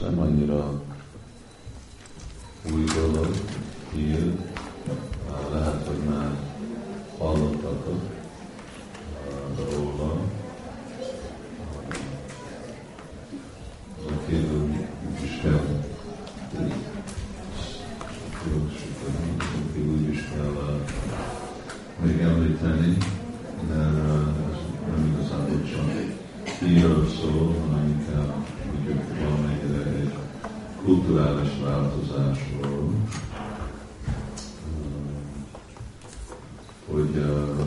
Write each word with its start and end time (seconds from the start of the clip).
nem 0.00 0.18
annyira 0.18 0.82
új 2.72 2.84
dolog, 2.84 3.34
hír, 3.94 4.32
lehet, 5.52 5.86
hogy 5.86 6.08
már 6.08 6.30
hallottak 7.18 7.86
róla. 9.72 10.20
A 14.06 14.26
kérő 14.26 14.88
Isten, 15.24 15.84
úgy 19.92 20.08
is 20.08 20.24
kell 20.34 20.82
még 22.02 22.20
említeni, 22.20 22.96
mert 23.68 23.92
nem 24.86 25.14
igazából 25.14 25.62
csak 25.62 25.90
hírről 26.60 27.08
szól, 27.08 27.54
hanem 27.60 27.88
inkább 27.88 28.46
mondjuk 28.72 29.02
valamelyre 29.18 29.90
egy 29.98 30.12
kulturális 31.08 31.50
változásról, 31.64 32.92
hogy 36.90 37.16
uh, 37.16 37.66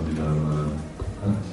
amivel 0.00 0.34
már 0.34 0.80
hát, 1.24 1.44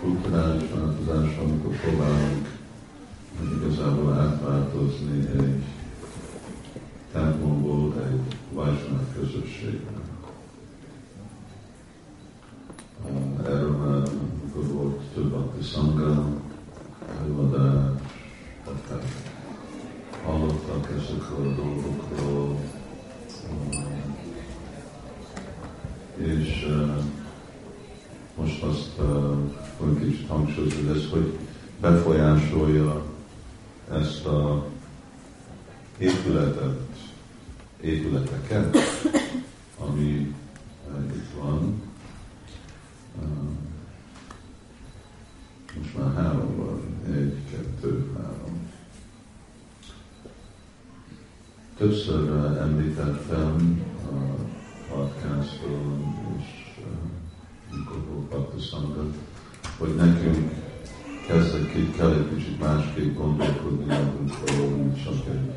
kulturális 0.00 0.70
változás, 0.74 1.36
amikor 1.36 1.76
próbálunk 1.76 2.48
igazából 3.56 4.12
átváltozni 4.12 5.28
egy 5.38 5.64
templomból 7.12 7.94
egy 8.10 8.36
Vajsnav 8.52 9.14
közösségbe. 9.14 9.90
Erről 13.44 13.76
már, 13.76 14.02
amikor 14.50 14.72
volt 14.72 15.00
szanga, 15.62 16.26
előadás, 17.20 18.00
akár 18.64 19.02
hallottak 20.24 20.90
ezekről 20.96 21.48
a 21.48 21.54
dolgokról, 21.54 22.60
és 26.16 26.66
most 28.36 28.62
azt 28.62 29.00
hogy 29.76 29.98
kicsit 29.98 30.28
hangsúlyozni, 30.28 30.88
ez, 30.88 31.10
hogy 31.10 31.38
befolyásolja 31.80 33.04
ezt 33.90 34.26
a 34.26 34.66
épületet, 35.98 36.78
épületeket, 37.80 38.76
ami 39.78 40.34
itt 41.14 41.40
van. 41.40 41.82
Most 45.78 45.98
már 45.98 46.14
három 46.14 46.56
van, 46.56 46.80
egy, 47.14 47.36
kettő, 47.50 48.10
három. 48.16 48.70
Többször 51.76 52.30
említettem 52.60 53.82
a 54.06 54.42
podcaston, 54.88 56.14
és 56.38 56.80
mikor 57.70 58.04
volt 58.12 58.28
Paktiszangat, 58.28 59.14
hogy 59.78 59.94
nekünk 59.94 60.50
kezdek 61.26 61.72
ki, 61.72 61.90
kell 61.90 62.12
egy 62.12 62.34
kicsit 62.34 62.60
másképp 62.60 63.16
gondolkodni 63.16 63.84
magunkról, 63.84 64.68
mint 64.68 65.02
csak 65.02 65.14
egy 65.26 65.50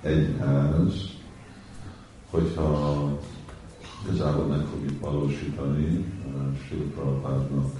egyház, 0.00 0.92
hogyha 2.30 3.08
igazából 4.04 4.46
meg 4.46 4.64
fogjuk 4.72 5.00
valósítani 5.00 6.04
Sri 6.66 6.76
Prabhupádnak 6.76 7.70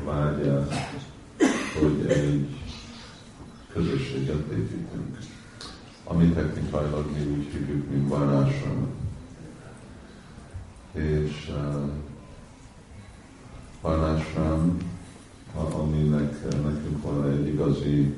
a 0.00 0.10
vágyát, 0.10 0.74
hogy 1.80 2.06
egy 2.10 2.48
közösséget 3.72 4.50
építünk, 4.50 5.18
ami 6.04 6.28
technikailag 6.28 7.10
mi 7.12 7.24
úgy 7.24 7.48
hívjuk, 7.52 7.90
mint 7.90 8.08
Varnásram. 8.08 8.86
És 10.92 11.50
uh, 11.50 11.90
Varnásram, 13.80 14.76
aminek 15.54 16.42
nekünk 16.42 17.02
van 17.02 17.30
egy 17.30 17.46
igazi 17.46 18.14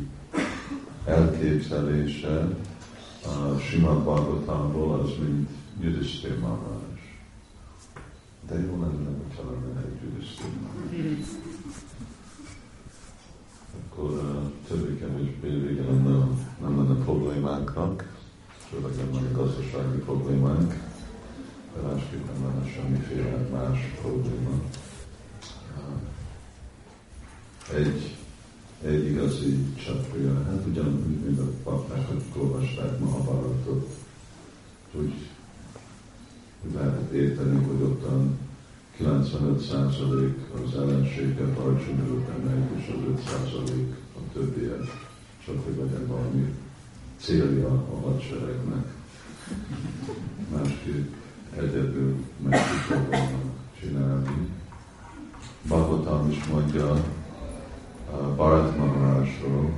elképzelése, 1.04 2.48
a 3.24 3.58
Simad 3.58 4.02
Bhagavatamból, 4.02 5.00
az 5.00 5.10
mint 5.18 5.48
Maharaj. 6.40 6.82
De 8.48 8.54
jó 8.54 8.80
lenne, 8.80 9.10
hogyha 9.22 9.50
lenne 9.50 9.80
egy 9.80 10.00
Maharaj. 10.60 11.24
Akkor 13.80 14.50
többé-kevésbé 14.68 15.48
vége 15.48 15.82
lenne, 15.82 16.26
nem 16.60 16.76
lenne 16.76 17.04
problémánknak, 17.04 18.18
főleg 18.70 18.96
nem 18.96 19.14
lenne 19.14 19.30
gazdasági 19.30 19.98
problémánk, 19.98 20.74
de 21.74 21.88
másképp 21.88 22.26
nem 22.26 22.44
lenne 22.44 22.70
semmiféle 22.70 23.48
más 23.52 23.78
probléma. 24.00 24.60
Egy 27.74 28.14
egy 28.84 29.04
igazi 29.10 29.72
csapja. 29.74 30.44
Hát 30.44 30.66
ugyanúgy, 30.66 31.20
mint 31.24 31.40
a 31.40 31.44
papák, 31.62 32.08
akik 32.10 32.42
olvasták 32.42 32.98
Mahabharatot, 32.98 33.88
hogy, 34.92 35.14
hogy 36.62 36.72
lehet 36.74 37.12
érteni, 37.12 37.64
hogy 37.64 37.82
ottan 37.82 38.38
95% 39.00 40.34
az 40.54 40.78
ellenséget 40.78 41.58
Arjuna 41.58 42.22
megy, 42.44 42.78
és 42.78 42.94
az 42.94 43.22
5% 43.56 43.94
a 44.16 44.32
többiek, 44.32 44.82
csak 45.44 45.64
hogy 45.64 45.76
legyen 45.76 46.06
valami 46.06 46.54
célja 47.20 47.68
a 47.68 48.00
hadseregnek. 48.02 48.86
Másképp 50.52 51.12
egyedül 51.56 52.16
meg 52.42 52.60
tudja 52.88 53.28
csinálni. 53.80 54.48
Bhagavatam 55.62 56.30
is 56.30 56.44
mondja, 56.44 57.04
Bharat 58.36 58.76
Maharajról, 58.76 59.72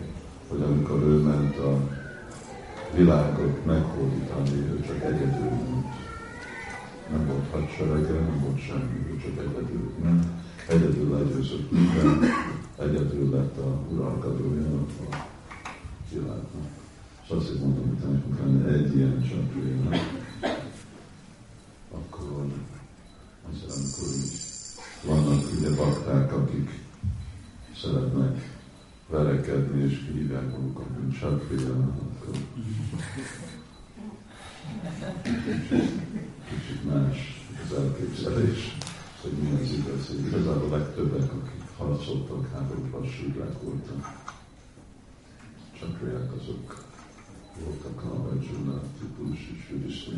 hogy 0.49 0.63
amikor 0.63 1.03
ő 1.03 1.19
ment 1.21 1.57
a 1.57 1.79
világot 2.95 3.65
meghódítani, 3.67 4.51
ő 4.51 4.81
csak 4.87 5.03
egyedül 5.03 5.51
ment. 5.51 6.06
Nem 7.11 7.27
volt 7.27 7.51
hadserege, 7.51 8.13
nem 8.13 8.41
volt 8.41 8.61
semmi, 8.61 9.17
csak 9.23 9.39
egyedül 9.39 9.93
ment. 10.03 10.25
Egyedül 10.69 11.19
legyőzött 11.19 11.71
minden, 11.71 12.25
egyedül 12.79 13.31
lett 13.31 13.59
a 13.59 13.81
uralkodója 13.89 14.67
a 15.11 15.17
világnak. 16.13 16.69
És 17.25 17.31
azt 17.31 17.61
mondom, 17.61 17.99
hogy 18.01 18.39
lenne 18.39 18.73
egy 18.73 18.97
ilyen 18.97 19.23
csapőjének, 19.23 20.01
akkor 21.91 22.47
az 23.51 23.77
amikor 23.77 24.15
így 24.15 24.47
vannak 25.05 25.45
ugye 25.59 25.75
bakták, 25.75 26.33
akik 26.33 26.71
szeretnek 27.83 28.59
verekedni, 29.09 29.83
és 29.83 30.11
hívják 30.13 30.51
magukat, 30.51 30.87
mint 31.01 31.15
Satria, 31.15 31.75
akkor 31.75 32.37
kicsit 36.49 36.85
más 36.85 37.45
az 37.65 37.79
elképzelés, 37.79 38.77
hogy 39.23 39.33
mi 39.33 39.49
az 39.97 40.15
igaz. 40.19 40.27
Igazából 40.27 40.73
a 40.73 40.77
legtöbbek, 40.77 41.33
akik 41.33 41.63
harcoltak 41.77 42.51
háborúban, 42.53 43.05
sírák 43.07 43.63
voltak. 43.63 44.25
Csatriák 45.81 46.33
azok 46.41 46.85
voltak 47.65 48.03
a 48.05 48.23
Vajjuna 48.23 48.81
típus 48.99 49.39
és 49.55 49.71
Judisznyi 49.71 50.15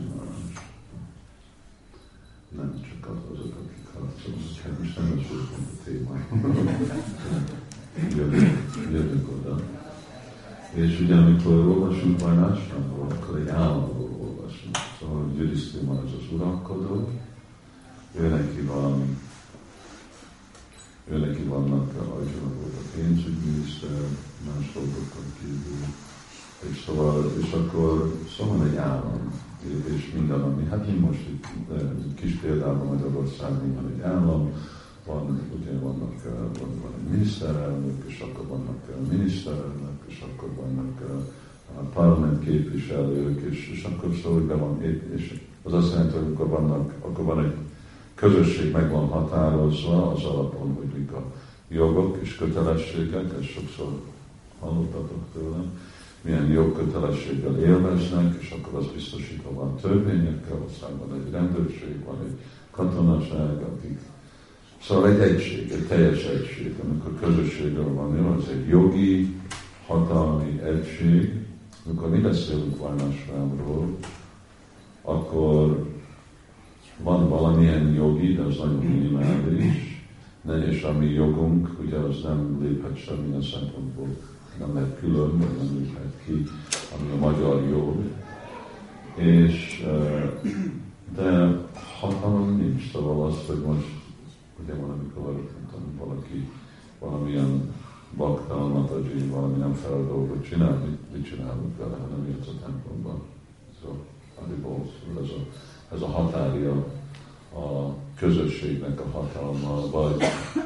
Nem 2.57 2.81
csak 2.81 3.07
azok, 3.33 3.55
akik 3.55 3.87
harcolnak, 3.93 4.61
hát 4.63 4.79
most 4.79 4.97
nem 4.97 5.19
az 5.19 5.29
volt 5.29 5.51
a 5.51 5.83
téma 5.85 6.17
jövünk 8.93 9.29
oda. 9.29 9.61
És 10.75 11.01
ugye 11.01 11.15
amikor 11.15 11.53
olvasunk 11.53 12.21
Varnásnamról, 12.21 13.07
akkor 13.11 13.39
egy 13.39 13.49
államról 13.49 14.11
olvasunk. 14.21 14.77
Szóval 15.01 15.33
Gyurisztima 15.37 15.93
az 15.93 16.13
az 16.13 16.33
uralkodó, 16.33 17.11
ő 18.15 18.29
neki 18.29 18.63
ő 18.63 19.28
neki 21.17 21.43
vannak, 21.43 21.89
Ajzsana 21.97 22.53
volt 22.61 22.77
a 22.83 22.97
pénzügyminiszter, 22.97 24.01
más 24.47 24.73
dolgokon 24.75 25.27
kívül, 25.41 25.85
és 26.71 26.83
szóval, 26.87 27.33
és 27.41 27.53
akkor 27.53 28.15
szóval 28.37 28.67
egy 28.67 28.77
állam, 28.77 29.33
és 29.97 30.13
minden, 30.15 30.41
ami, 30.41 30.65
hát 30.71 30.87
mi 30.87 30.99
most 30.99 31.29
itt 31.29 32.15
kis 32.15 32.35
példában 32.35 32.87
Magyarországon 32.87 33.75
van 33.75 33.93
egy 33.95 34.01
állam, 34.01 34.53
van, 35.07 35.41
ugye 35.61 35.79
vannak, 35.79 36.23
van, 36.59 36.71
van 36.83 36.93
egy 36.99 37.11
miniszterelnök, 37.11 38.05
és 38.07 38.21
akkor 38.21 38.47
vannak 38.47 39.09
miniszterelnök, 39.11 40.03
és 40.07 40.25
akkor 40.29 40.49
vannak 40.55 41.01
a 41.77 41.81
parlament 41.81 42.45
képviselők, 42.45 43.41
és, 43.51 43.71
és 43.73 43.83
akkor 43.83 44.15
szóval, 44.15 44.39
hogy 44.39 44.49
be 44.49 44.55
van, 44.55 44.83
és 45.17 45.41
az 45.63 45.73
azt 45.73 45.93
jelenti, 45.93 46.17
hogy 46.17 46.33
akkor, 46.33 46.49
vannak, 46.49 46.95
akkor 47.01 47.25
van 47.25 47.45
egy 47.45 47.55
közösség 48.19 48.73
meg 48.73 48.91
van 48.91 49.09
határozva 49.09 50.11
az 50.11 50.25
alapon, 50.25 50.75
hogy 50.75 50.99
mik 50.99 51.13
a 51.13 51.23
jogok 51.69 52.19
és 52.21 52.37
kötelességek, 52.37 53.33
ezt 53.41 53.51
sokszor 53.51 54.01
hallottatok 54.61 55.25
tőlem, 55.33 55.79
milyen 56.21 56.47
jogkötelességgel 56.47 57.59
élveznek, 57.59 58.41
és 58.41 58.51
akkor 58.51 58.79
az 58.79 58.87
biztosítva 58.95 59.53
van 59.53 59.77
törvényekkel, 59.77 60.59
aztán 60.69 60.99
van 60.99 61.21
egy 61.21 61.31
rendőrség, 61.31 62.05
van 62.05 62.17
egy 62.27 62.39
katonaság, 62.71 63.63
akik 63.63 64.01
Szóval 64.83 65.09
egy 65.09 65.21
egység, 65.21 65.71
egy 65.71 65.87
teljes 65.87 66.25
egység, 66.25 66.75
amikor 66.85 67.21
közösségről 67.21 67.95
van 67.95 68.17
jó, 68.17 68.35
az 68.39 68.49
egy 68.49 68.69
jogi, 68.69 69.35
hatalmi 69.87 70.61
egység. 70.63 71.33
Amikor 71.87 72.11
mi 72.11 72.19
beszélünk 72.19 72.79
Varnasrámról, 72.79 73.97
akkor 75.03 75.87
van 77.03 77.29
valamilyen 77.29 77.93
jogi, 77.93 78.35
de 78.35 78.43
az 78.43 78.57
nagyon 78.57 78.83
minimális, 78.85 80.03
és 80.71 80.83
ami 80.83 81.07
jogunk, 81.07 81.77
ugye 81.81 81.97
az 81.97 82.23
nem 82.23 82.59
léphet 82.63 82.97
semmilyen 82.97 83.43
szempontból, 83.43 84.07
nem 84.59 84.75
lehet 84.75 84.99
külön, 84.99 85.39
vagy 85.39 85.57
nem 85.57 85.79
léphet 85.79 86.15
ki, 86.25 86.45
ami 86.99 87.11
a 87.11 87.17
magyar 87.17 87.69
jog. 87.69 88.03
És, 89.15 89.87
de 91.15 91.61
hatalom 92.01 92.57
nincs, 92.57 92.91
szóval 92.93 93.27
az, 93.27 93.37
hogy 93.47 93.63
most 93.67 93.87
ugye 94.63 94.75
van, 94.75 94.91
amikor 94.91 95.33
nem 95.33 95.69
tudom, 95.71 96.09
valaki 96.09 96.49
valamilyen 96.99 97.75
bakta, 98.17 98.69
mataji, 98.69 99.29
valami 99.31 99.57
nem 99.57 99.73
felel 99.73 100.07
dolgot 100.07 100.49
csinál, 100.49 100.79
mit, 100.79 101.13
mit 101.13 101.25
csinálunk 101.25 101.77
vele, 101.79 101.97
ha 101.97 102.07
nem 102.07 102.29
jössz 102.29 102.49
a 102.49 102.65
templomban. 102.65 103.23
Szóval 103.81 103.99
ez 105.23 105.31
a, 105.31 105.47
ez 105.93 106.03
a 106.03 106.07
határja 106.07 106.87
a 107.55 107.95
közösségnek 108.17 109.01
a 109.01 109.11
hatalma, 109.11 109.91
vagy 109.91 110.23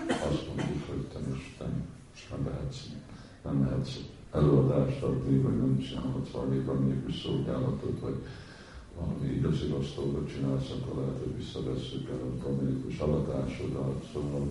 azt 0.09 0.47
mondjuk, 0.47 0.89
hogy 0.89 1.05
te 1.13 1.19
most 1.31 1.59
nem, 1.59 1.89
nem 2.31 2.53
lehetsz, 2.53 2.87
nem 3.45 3.65
lehetsz 3.65 3.99
előadást 4.33 5.03
adni, 5.03 5.39
vagy 5.39 5.57
nem 5.57 5.79
csinálhatsz 5.79 6.31
valami 6.31 6.59
valamelyik 6.59 7.23
szolgálatot, 7.23 8.01
vagy 8.01 8.15
valami 8.99 9.35
igazi 9.35 9.67
rossz 9.67 9.95
dolgot 9.97 10.33
csinálsz, 10.35 10.71
akkor 10.71 11.03
lehet, 11.03 11.19
hogy 11.23 11.37
visszavesszük 11.37 12.09
el 12.09 12.21
a 12.27 12.49
dominikus 12.49 12.99
alatásodat. 12.99 14.05
Szóval, 14.13 14.47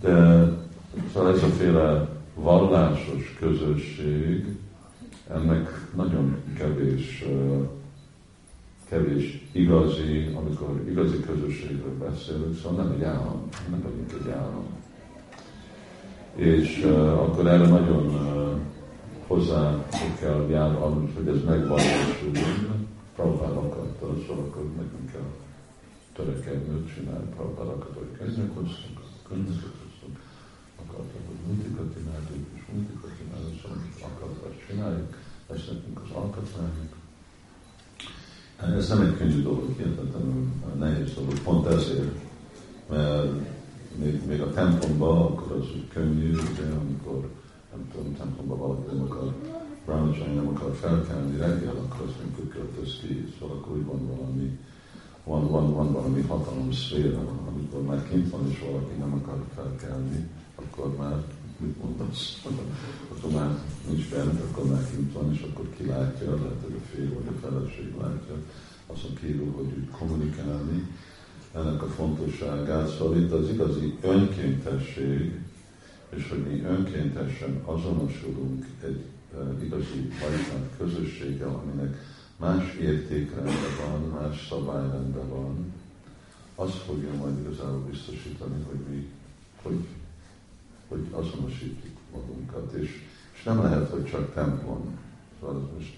de 0.00 0.46
szóval 1.12 1.34
ez 1.34 1.42
a 1.42 1.46
féle 1.46 2.08
vallásos 2.34 3.36
közösség, 3.38 4.56
ennek 5.30 5.90
nagyon 5.96 6.36
kevés, 6.56 7.24
kevés 8.94 9.48
igazi, 9.52 10.34
amikor 10.40 10.82
igazi 10.88 11.20
közösségről 11.20 11.96
beszélünk, 11.98 12.56
szóval 12.56 12.84
nem 12.84 12.92
egy 12.96 13.02
állam, 13.02 13.48
nem 13.70 13.82
vagyunk 13.82 14.12
egy 14.20 14.30
állam. 14.30 14.66
És 16.34 16.82
uh, 16.84 17.22
akkor 17.22 17.46
erre 17.46 17.66
nagyon 17.68 18.04
uh, 18.06 18.60
hozzá 19.26 19.86
kell 20.20 20.46
járni, 20.50 21.12
hogy 21.16 21.28
ez 21.34 21.44
megvalósuljon. 21.44 22.88
Prabhupád 23.14 23.56
akarta, 23.56 24.06
szóval 24.26 24.44
akkor 24.44 24.64
nekünk 24.76 25.10
kell 25.12 25.30
törekedni, 26.16 26.84
csinálni. 26.94 27.28
Prabhupád 27.34 27.68
akarta, 27.68 27.98
hogy 27.98 28.12
könyveket 28.18 29.76
hoztunk, 29.82 30.16
akarta, 30.82 31.16
hogy 31.28 31.40
multikat 31.46 31.88
csináljuk, 31.94 32.46
és 32.56 32.62
multikat 32.72 33.10
csináljuk, 33.18 33.54
szóval 33.60 33.78
akarta, 34.10 34.46
csináljuk, 34.66 35.10
ez 35.52 35.60
nekünk 35.70 35.98
az 36.04 36.10
alkatványunk. 36.20 36.94
Ez 38.60 38.88
nem 38.88 39.00
egy 39.00 39.16
könnyű 39.16 39.42
dolog, 39.42 39.74
hihetetlenül 39.76 40.46
nehéz 40.78 41.14
dolog, 41.14 41.38
pont 41.38 41.66
ezért, 41.66 42.14
mert 42.90 43.30
még, 43.96 44.26
még 44.26 44.40
a 44.40 44.52
templomban, 44.52 45.18
akkor 45.18 45.56
az 45.60 45.66
könnyű, 45.92 46.32
de 46.32 46.74
amikor 46.80 47.28
nem 47.72 47.88
tudom, 47.92 48.16
templomban 48.16 48.58
valaki 48.58 48.94
nem 48.94 49.02
akar 49.02 49.32
brahmacsány 49.84 50.34
nem 50.34 50.48
akar 50.48 50.74
felkelni 50.74 51.36
reggel, 51.36 51.76
akkor 51.76 52.06
azt 52.06 52.18
mondjuk, 52.22 52.52
hogy 52.78 53.00
ki, 53.00 53.34
szóval 53.38 53.56
akkor 53.56 53.84
van 53.84 54.16
valami, 54.16 54.58
van, 55.24 55.50
van, 55.50 55.74
van 55.74 55.92
valami 55.92 56.20
hatalom 56.20 56.72
szféra, 56.72 57.20
amikor 57.48 57.82
már 57.82 58.08
kint 58.08 58.30
van, 58.30 58.50
és 58.50 58.64
valaki 58.70 58.94
nem 58.98 59.22
akar 59.22 59.44
felkelni, 59.54 60.28
akkor 60.54 60.96
már 60.96 61.22
mit 61.64 61.82
mondasz? 61.82 62.42
akkor 63.08 63.30
már 63.30 63.58
nincs 63.88 64.08
bent, 64.08 64.40
akkor 64.40 64.64
már 64.64 64.90
kint 64.90 65.12
van, 65.12 65.32
és 65.32 65.46
akkor 65.50 65.68
ki 65.76 65.86
látja, 65.86 66.34
lehet, 66.34 66.62
hogy 66.62 66.80
a 66.82 66.86
fél 66.94 67.14
vagy 67.14 67.34
a 67.34 67.46
feleség 67.46 67.94
látja, 68.00 68.34
azon 68.86 69.14
kívül, 69.14 69.52
hogy 69.56 69.66
úgy 69.66 69.88
kommunikálni, 69.98 70.88
ennek 71.54 71.82
a 71.82 71.86
fontosságát. 71.86 72.88
Szóval 72.88 73.16
itt 73.16 73.32
az 73.32 73.48
igazi 73.48 73.98
önkéntesség, 74.02 75.40
és 76.08 76.28
hogy 76.28 76.38
mi 76.38 76.60
önkéntesen 76.60 77.62
azonosulunk 77.64 78.66
egy 78.84 79.04
igazi 79.62 80.10
hajtát 80.20 80.70
közösséggel, 80.78 81.62
aminek 81.62 81.96
más 82.36 82.74
értékrendben 82.74 83.74
van, 83.90 84.20
más 84.22 84.46
szabályrendben 84.48 85.28
van, 85.28 85.72
az 86.54 86.70
fogja 86.86 87.14
majd 87.14 87.38
igazából 87.38 87.84
biztosítani, 87.90 88.64
hogy 88.66 88.78
mi, 88.90 89.08
hogy, 89.62 89.86
hogy 90.88 91.06
azonosítjuk 91.10 91.96
magunkat. 92.12 92.72
És, 92.72 93.02
és 93.34 93.42
nem 93.42 93.62
lehet, 93.62 93.90
hogy 93.90 94.04
csak 94.04 94.34
templom. 94.34 94.98
Szóval 95.40 95.70
most 95.74 95.94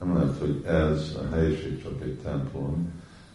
nem 0.00 0.14
lehet, 0.14 0.38
hogy 0.38 0.62
ez 0.64 1.16
a 1.22 1.34
helyiség 1.34 1.82
csak 1.82 2.02
egy 2.02 2.18
templom, 2.18 2.92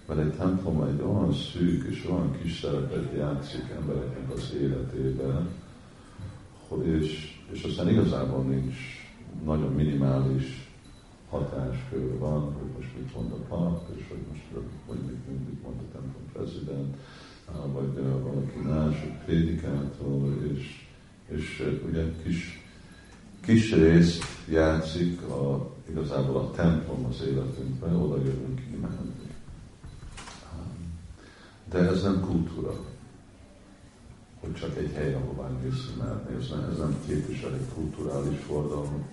mert 0.07 0.19
egy 0.19 0.33
templom 0.33 0.83
egy 0.83 1.01
olyan 1.01 1.33
szűk 1.33 1.83
és 1.89 2.06
olyan 2.09 2.38
kis 2.42 2.59
szerepet 2.59 3.13
játszik 3.18 3.69
embereknek 3.75 4.31
az 4.31 4.53
életében, 4.62 5.50
és, 6.83 7.39
és 7.51 7.63
aztán 7.63 7.89
igazából 7.89 8.44
nincs 8.44 8.75
nagyon 9.44 9.74
minimális 9.74 10.71
hatáskör 11.30 12.18
van, 12.18 12.41
hogy 12.41 12.69
most 12.77 12.98
mit 12.98 13.15
mond 13.15 13.31
a 13.31 13.56
pap, 13.56 13.89
és 13.95 14.03
hogy 14.09 14.21
most 14.31 14.44
hogy 14.86 14.98
mit, 14.98 15.48
mit 15.50 15.63
mond 15.63 15.75
a 15.80 15.91
templom 15.91 16.25
prezident, 16.33 16.95
vagy 17.74 18.03
valaki 18.24 18.59
más, 18.59 19.01
egy 19.01 19.25
prédikátor, 19.25 20.53
és, 20.53 20.85
és 21.27 21.74
ugye 21.88 22.04
kis, 22.24 22.63
kis 23.42 23.74
részt 23.74 24.24
játszik 24.50 25.22
a, 25.22 25.72
igazából 25.89 26.38
a 26.38 26.51
templom 26.51 27.06
az 27.06 27.22
életünkben, 27.22 27.95
oda 27.95 28.18
jövünk 28.18 28.62
imádni. 28.74 29.13
De 31.69 31.77
ez 31.77 32.04
nem 32.04 32.19
kultúra, 32.19 32.75
hogy 34.39 34.54
csak 34.54 34.77
egy 34.77 34.92
hely, 34.92 35.13
ahová 35.13 35.48
mész 35.48 35.92
imádni, 35.95 36.36
ez 36.36 36.50
nem, 36.50 36.69
ez 36.72 36.77
nem 36.77 36.98
képvisel 37.07 37.54
egy 37.54 37.68
kulturális 37.74 38.39
forradalmat, 38.39 39.03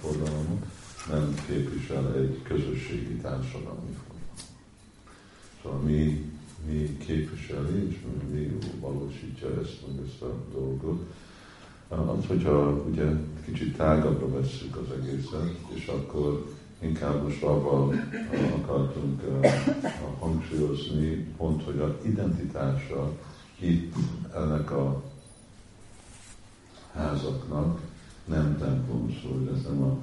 forradalmat, 0.00 0.66
nem 1.08 1.34
képvisel 1.46 2.14
egy 2.14 2.42
közösségi 2.42 3.14
társadalmi 3.14 3.92
forradalmat. 3.92 4.42
Szóval 5.62 5.78
mi, 5.78 6.31
mi 6.66 6.96
képviseli, 6.96 7.88
és 7.88 7.96
mi 8.32 8.58
valósítja 8.80 9.48
ezt, 9.62 9.80
meg 9.86 10.06
ezt 10.06 10.22
a 10.22 10.34
dolgot. 10.52 11.02
Az, 11.88 12.26
hogyha 12.26 12.84
ugye 12.90 13.04
kicsit 13.44 13.76
tágabbra 13.76 14.28
vesszük 14.28 14.76
az 14.76 14.96
egészet, 15.00 15.54
és 15.74 15.86
akkor 15.86 16.46
inkább 16.78 17.22
most 17.22 17.42
abban 17.42 18.10
akartunk 18.62 19.22
hangsúlyozni, 20.18 21.26
pont, 21.36 21.62
hogy 21.62 21.78
az 21.78 21.92
identitása 22.04 23.18
itt 23.58 23.94
ennek 24.34 24.70
a 24.70 25.02
házaknak 26.94 27.80
nem 28.24 28.58
templom, 28.58 29.18
szóval 29.22 29.54
ez 29.54 29.62
nem 29.62 29.82
a 29.82 29.96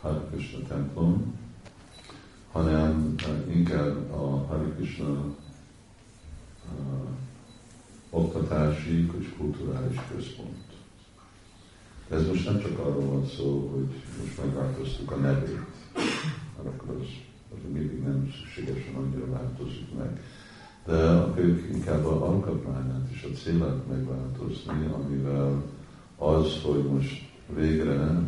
Hare 0.00 0.20
templom, 0.68 1.34
hanem 2.52 3.14
uh, 3.28 3.56
inkább 3.56 4.12
a 4.12 4.46
Hare 4.48 4.74
Krishna 4.76 5.34
oktatási 8.10 9.10
és 9.20 9.32
kulturális 9.38 10.00
központ. 10.14 10.64
De 12.08 12.16
ez 12.16 12.26
most 12.26 12.44
nem 12.44 12.60
csak 12.60 12.78
arról 12.78 13.06
van 13.06 13.26
szó, 13.26 13.70
hogy 13.74 13.94
most 14.20 14.44
megváltoztuk 14.44 15.10
a 15.10 15.16
nevét, 15.16 15.66
mert 16.56 16.68
akkor 16.68 16.96
az, 17.00 17.06
az 17.52 17.72
mindig 17.72 18.02
nem 18.02 18.34
szükségesen 18.40 18.94
annyira 18.94 19.30
változik 19.30 19.94
meg. 19.98 20.20
De 20.86 21.26
ők 21.36 21.74
inkább 21.74 22.04
a 22.04 22.26
alkotmányát 22.26 23.08
és 23.12 23.22
a 23.22 23.36
célet 23.36 23.88
megváltozni, 23.88 24.86
amivel 24.92 25.62
az, 26.16 26.62
hogy 26.62 26.84
most 26.84 27.28
végre 27.56 28.22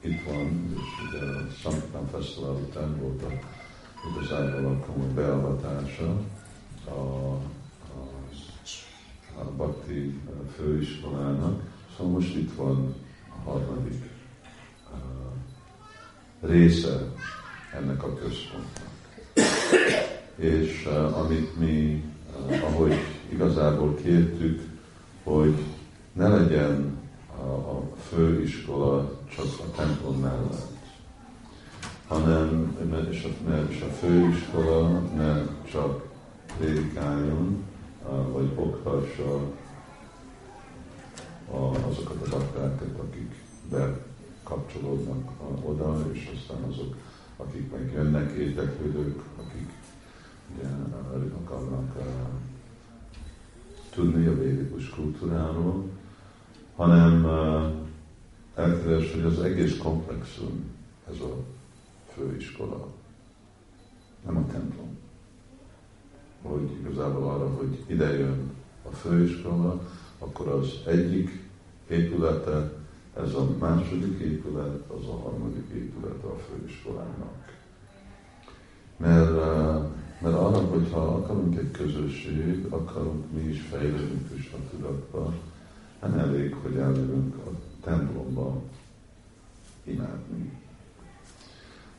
itt 0.00 0.22
van, 0.26 0.74
és 0.74 0.80
ugye 1.08 1.24
a 1.24 1.46
Sankitán 1.60 2.06
Fesztivál 2.06 2.52
után 2.52 3.00
volt 3.00 3.22
a, 3.22 3.28
igazából 4.10 4.70
a 4.70 4.86
komoly 4.86 5.12
beavatása 5.14 6.20
a, 6.88 6.90
a, 6.90 7.38
a 9.40 9.44
Bakti 9.56 10.20
főiskolának, 10.56 11.62
szóval 11.96 12.12
most 12.12 12.34
itt 12.36 12.54
van 12.54 12.94
a 13.28 13.50
harmadik 13.50 14.10
uh, 14.92 16.50
része 16.50 17.12
ennek 17.74 18.02
a 18.02 18.14
központnak. 18.14 18.92
És 20.36 20.88
amit 21.12 21.58
mi, 21.58 22.04
ahogy 22.62 22.94
igazából 23.28 23.94
kértük, 23.94 24.62
hogy 25.22 25.54
ne 26.12 26.28
legyen 26.28 26.98
a, 27.36 27.46
a 27.46 27.82
főiskola 28.08 29.20
csak 29.36 29.44
a 29.44 29.76
templom 29.76 30.20
mellett, 30.20 30.72
hanem 32.08 32.76
és 33.10 33.24
a, 33.24 33.54
és 33.68 33.80
a 33.80 33.92
főiskola 33.92 35.00
ne 35.16 35.42
csak 35.70 36.13
prédikáljon, 36.58 37.64
vagy 38.32 38.52
oktassa 38.54 39.40
azokat 41.88 42.26
a 42.26 42.36
baktákat, 42.36 42.98
akik 42.98 43.34
bekapcsolódnak 43.70 45.30
oda, 45.62 46.04
és 46.12 46.30
aztán 46.36 46.62
azok, 46.62 46.96
akik 47.36 47.70
meg 47.70 47.92
jönnek, 47.92 48.32
érdeklődők, 48.32 49.22
akik 49.36 49.70
ugye, 50.56 50.68
akarnak 51.44 51.96
tudni 53.90 54.26
a 54.26 54.38
védikus 54.38 54.88
kultúráról, 54.88 55.84
hanem 56.76 57.26
elkezdés, 58.54 59.12
hogy 59.12 59.24
az 59.24 59.38
egész 59.40 59.76
komplexum 59.76 60.70
ez 61.10 61.20
a 61.20 61.36
főiskola, 62.14 62.88
nem 64.24 64.36
a 64.36 64.46
templom. 64.52 65.03
Hogy 66.44 66.70
igazából 66.80 67.30
arra, 67.30 67.48
hogy 67.48 67.84
ide 67.86 68.18
jön 68.18 68.50
a 68.90 68.94
főiskola, 68.94 69.80
akkor 70.18 70.48
az 70.48 70.68
egyik 70.86 71.42
épülete, 71.88 72.72
ez 73.16 73.34
a 73.34 73.48
második 73.58 74.20
épület, 74.20 74.90
az 74.90 75.08
a 75.08 75.16
harmadik 75.22 75.68
épülete 75.74 76.26
a 76.26 76.38
főiskolának. 76.38 77.52
Mert, 78.96 79.34
mert 80.20 80.34
arra, 80.34 80.58
hogyha 80.58 81.00
akarunk 81.00 81.58
egy 81.58 81.70
közösség, 81.70 82.66
akarunk 82.68 83.32
mi 83.32 83.42
is 83.42 83.60
fejlődni 83.60 84.22
Krishna 84.28 84.58
tudatba, 84.70 85.34
nem 86.00 86.18
elég, 86.18 86.54
hogy 86.62 86.76
eljövünk 86.76 87.34
a 87.36 87.50
templomba 87.82 88.62
imádni, 89.84 90.52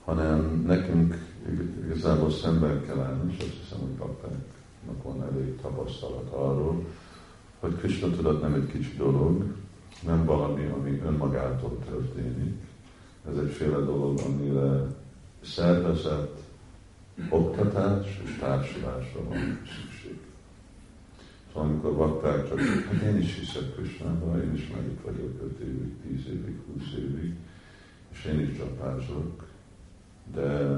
hanem 0.03 0.63
nekünk 0.65 1.24
igazából 1.85 2.31
szemben 2.31 2.85
kell 2.85 2.99
állni, 2.99 3.33
és 3.33 3.39
azt 3.39 3.57
hiszem, 3.61 3.79
hogy 3.79 3.97
baktáknak 3.97 5.03
van 5.03 5.23
elég 5.23 5.61
tapasztalat 5.61 6.29
arról, 6.29 6.85
hogy 7.59 7.75
Krishna 7.75 8.09
tudat 8.09 8.41
nem 8.41 8.53
egy 8.53 8.67
kicsi 8.67 8.95
dolog, 8.97 9.55
nem 10.05 10.25
valami, 10.25 10.65
ami 10.65 11.01
önmagától 11.05 11.77
történik. 11.89 12.61
Ez 13.29 13.37
egyféle 13.37 13.77
dolog, 13.77 14.19
amire 14.19 14.87
szervezet, 15.41 16.39
oktatás 17.29 18.21
és 18.23 18.37
társulásra 18.39 19.23
van 19.23 19.59
szükség. 19.65 20.19
Szóval 21.53 21.69
amikor 21.69 21.93
vakták 21.93 22.49
csak, 22.49 22.59
hát 22.59 23.01
én 23.01 23.17
is 23.17 23.39
hiszek 23.39 23.75
Krishnában, 23.75 24.41
én 24.41 24.53
is 24.53 24.71
meg 24.75 24.85
itt 24.85 25.01
vagyok 25.03 25.41
5 25.43 25.59
évig, 25.59 25.93
10 26.07 26.27
évig, 26.27 26.59
20 26.73 26.83
évig, 26.97 27.35
és 28.11 28.25
én 28.25 28.39
is 28.39 28.57
csapázok, 28.57 29.45
de 30.33 30.77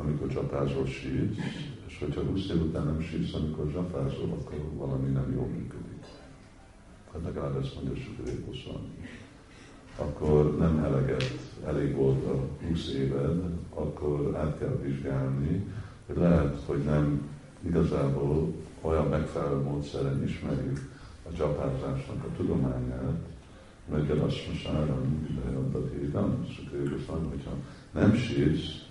amikor 0.00 0.28
csapázol 0.28 0.86
sírsz, 0.86 1.36
és 1.86 1.98
hogyha 1.98 2.20
20 2.20 2.48
év 2.48 2.62
után 2.62 2.84
nem 2.84 3.00
sírsz, 3.00 3.34
amikor 3.34 3.72
csapázol, 3.72 4.28
akkor 4.30 4.58
valami 4.74 5.10
nem 5.10 5.32
jól 5.34 5.46
működik. 5.46 6.04
Hát 7.12 7.22
legalább 7.24 7.62
ezt 7.62 7.74
mondja 7.74 8.02
Goswami, 8.46 9.08
akkor 9.96 10.58
nem 10.58 10.78
eleget, 10.84 11.38
elég 11.66 11.94
volt 11.94 12.24
a 12.24 12.66
20 12.68 12.88
éved, 12.88 13.42
akkor 13.74 14.36
át 14.36 14.58
kell 14.58 14.78
vizsgálni, 14.82 15.66
hogy 16.06 16.16
lehet, 16.16 16.62
hogy 16.66 16.84
nem 16.84 17.28
igazából 17.66 18.54
olyan 18.80 19.08
megfelelő 19.08 19.62
módszeren 19.62 20.24
ismerjük 20.24 20.78
a 21.30 21.32
csapázásnak 21.36 22.24
a 22.24 22.36
tudományát, 22.36 23.20
mert 23.90 24.08
most 24.48 24.68
áram, 24.68 25.26
de 25.72 25.98
hívtam, 25.98 26.46
Sukadev 26.54 26.90
Goswami, 26.90 27.28
hogyha 27.28 27.52
nem 27.92 28.14
sírsz, 28.14 28.88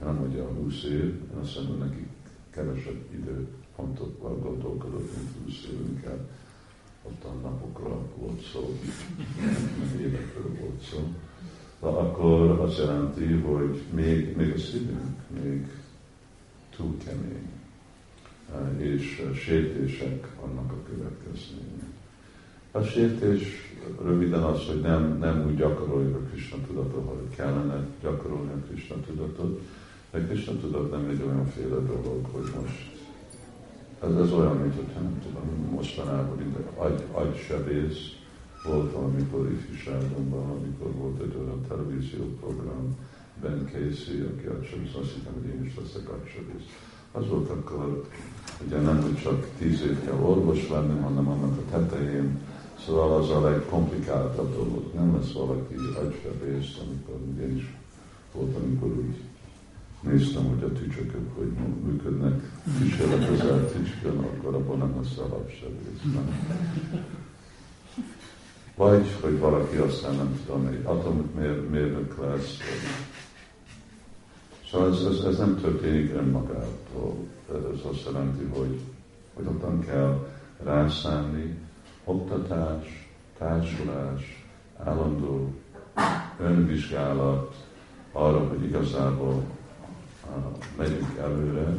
nem 0.00 0.14
mondja 0.14 0.44
a 0.44 0.52
20 0.52 0.84
év, 0.84 1.04
én 1.04 1.38
azt 1.40 1.56
mondom, 1.56 1.78
neki 1.78 2.06
kevesebb 2.50 3.04
időpontokkal 3.12 4.38
gondolkodott, 4.38 5.10
mint 5.16 5.30
20 5.44 5.54
év, 5.72 5.88
inkább 5.88 6.28
ott 7.02 7.24
a 7.24 7.32
napokra 7.42 7.98
volt 8.16 8.40
szó, 8.52 8.78
évekről 10.00 10.56
volt 10.60 10.80
szó, 10.80 10.98
de 11.80 11.86
akkor 11.86 12.50
azt 12.50 12.78
jelenti, 12.78 13.32
hogy 13.32 13.82
még, 13.90 14.36
még 14.36 14.52
a 14.52 14.58
szívünk 14.58 15.16
még 15.42 15.66
túl 16.76 16.96
kemény, 17.04 17.48
és 18.78 19.22
sértések 19.34 20.28
annak 20.42 20.72
a 20.72 20.82
következménye. 20.88 21.94
A 22.70 22.82
sértés 22.82 23.74
röviden 24.02 24.42
az, 24.42 24.66
hogy 24.66 24.80
nem, 24.80 25.18
nem 25.18 25.46
úgy 25.46 25.56
gyakoroljuk 25.56 26.16
a 26.16 26.28
Krishna 26.30 26.56
tudatot, 26.66 27.08
hogy 27.08 27.36
kellene 27.36 27.86
gyakorolni 28.02 28.52
a 28.52 28.66
Krishna 28.66 28.96
tudatot, 29.06 29.60
de 30.10 30.26
Krishna 30.26 30.52
tudat 30.60 30.90
nem 30.90 31.08
egy 31.08 31.22
olyan 31.26 31.46
féle 31.46 31.76
dolog, 31.76 32.26
hogy 32.32 32.52
most 32.60 32.94
ez, 34.02 34.16
ez 34.16 34.32
olyan, 34.32 34.56
mint 34.56 34.74
hogy 34.74 34.90
nem 34.94 35.18
tudom, 35.22 35.70
mostanában 35.70 36.36
mint 36.36 36.56
agy, 36.76 37.02
agysebész 37.12 37.98
volt 38.64 38.92
valamikor 38.92 39.50
ifjúságomban, 39.50 40.50
amikor 40.50 40.92
volt 40.92 41.20
egy 41.20 41.36
olyan 41.40 41.60
televízióprogram, 41.68 42.96
Ben 43.40 43.70
Casey, 43.72 44.20
aki 44.20 44.46
agysebész, 44.46 44.94
azt 45.00 45.12
hittem, 45.14 45.32
hogy 45.32 45.48
én 45.54 45.64
is 45.64 45.74
leszek 45.80 46.08
agysebész. 46.10 46.66
Az 47.12 47.28
volt 47.28 47.50
akkor, 47.50 48.08
ugye 48.66 48.80
nem, 48.80 49.02
hogy 49.02 49.16
csak 49.22 49.46
tíz 49.58 49.80
év 49.82 50.04
kell 50.04 50.18
orvos 50.18 50.68
lenni, 50.68 51.00
hanem 51.00 51.28
annak 51.28 51.58
a 51.58 51.70
tetején, 51.70 52.40
szóval 52.86 53.20
az 53.20 53.30
a 53.30 53.40
legkomplikáltabb 53.40 54.52
dolog. 54.52 54.94
Nem 54.94 55.16
lesz 55.16 55.32
valaki 55.32 55.74
agysebész, 55.74 56.78
amikor 56.86 57.16
én 57.40 57.56
is 57.56 57.74
volt, 58.32 58.56
amikor 58.56 58.88
úgy 58.88 59.20
néztem, 60.06 60.44
hogy 60.44 60.62
a 60.62 60.72
tücsökök 60.72 61.36
hogy 61.36 61.52
működnek 61.84 62.40
kísérletezel 62.78 63.70
tücskön, 63.72 64.18
akkor 64.18 64.54
abban 64.54 64.78
nem 64.78 64.94
lesz 64.96 65.18
alapsebész. 65.18 66.22
Vagy, 68.76 69.06
hogy 69.20 69.38
valaki 69.38 69.76
aztán 69.76 70.14
nem 70.14 70.40
tudom, 70.44 70.66
egy 70.66 70.84
atommérnök 70.84 72.20
lesz. 72.20 72.56
Szóval 74.70 74.92
ez, 74.92 75.04
ez, 75.04 75.24
ez 75.24 75.38
nem 75.38 75.60
történik 75.60 76.14
önmagától. 76.14 77.16
Ez 77.52 77.80
azt 77.90 78.04
jelenti, 78.04 78.44
hogy, 78.44 78.80
hogy 79.34 79.46
ottan 79.46 79.80
kell 79.80 80.28
rászállni 80.64 81.58
oktatás, 82.04 83.08
társulás, 83.38 84.46
állandó 84.84 85.54
önvizsgálat 86.38 87.66
arra, 88.12 88.38
hogy 88.38 88.64
igazából 88.64 89.42
megyünk 90.76 91.16
előre, 91.18 91.74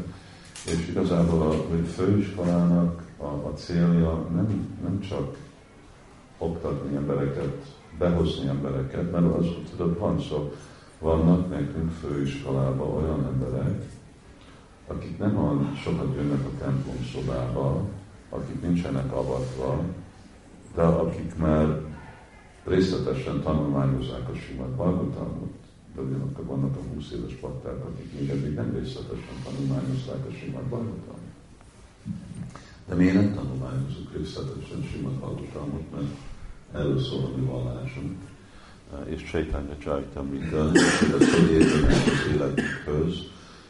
és 0.66 0.88
igazából 0.90 1.42
a 1.42 1.86
főiskolának 1.86 3.02
a, 3.18 3.24
a 3.24 3.54
célja 3.56 4.28
nem, 4.34 4.78
nem 4.84 5.00
csak 5.00 5.38
oktatni 6.38 6.96
embereket, 6.96 7.76
behozni 7.98 8.48
embereket, 8.48 9.12
mert 9.12 9.36
az, 9.38 9.46
tudod, 9.70 10.00
van 10.00 10.20
szó, 10.20 10.52
vannak 11.00 11.50
nekünk 11.50 11.92
főiskolában 11.92 13.04
olyan 13.04 13.26
emberek, 13.26 13.90
akik 14.88 15.18
nem 15.18 15.38
olyan 15.38 15.76
sokat 15.76 16.16
jönnek 16.16 16.46
a 16.46 16.58
templom 16.64 17.06
szobába, 17.14 17.82
akik 18.30 18.62
nincsenek 18.62 19.14
avatva, 19.14 19.80
de 20.76 20.82
akik 20.82 21.38
már 21.38 21.82
részletesen 22.64 23.42
tanulmányozzák 23.42 24.30
a 24.30 24.36
Simad 24.36 24.70
Bhagavatamot, 24.70 25.67
ugyanakkor 26.02 26.46
vannak 26.46 26.76
a 26.76 26.82
20 26.94 27.12
éves 27.12 27.34
patták, 27.34 27.86
akik 27.86 28.20
még 28.20 28.30
eddig 28.30 28.54
nem 28.54 28.74
részletesen 28.74 29.36
tanulmányozták 29.44 30.26
a 30.30 30.32
Simad 30.32 30.64
Bhagavatam. 30.64 31.20
De 32.88 32.96
miért 32.96 33.14
nem 33.14 33.34
tanulmányozunk 33.34 34.14
részletesen 34.18 34.84
Simad 34.92 35.14
Bhagavatamot, 35.14 35.92
mert 35.96 36.12
erről 36.74 37.00
szól 37.00 37.24
a 37.24 37.38
mi 37.38 37.46
vallásunk. 37.46 38.18
És 39.06 39.24
Csaitanya 39.24 39.78
Csaitamrita, 39.78 40.72
ez 41.20 41.34
hogy 41.34 41.52
értenek 41.52 41.92
az 41.92 42.34
életünkhöz. 42.34 43.16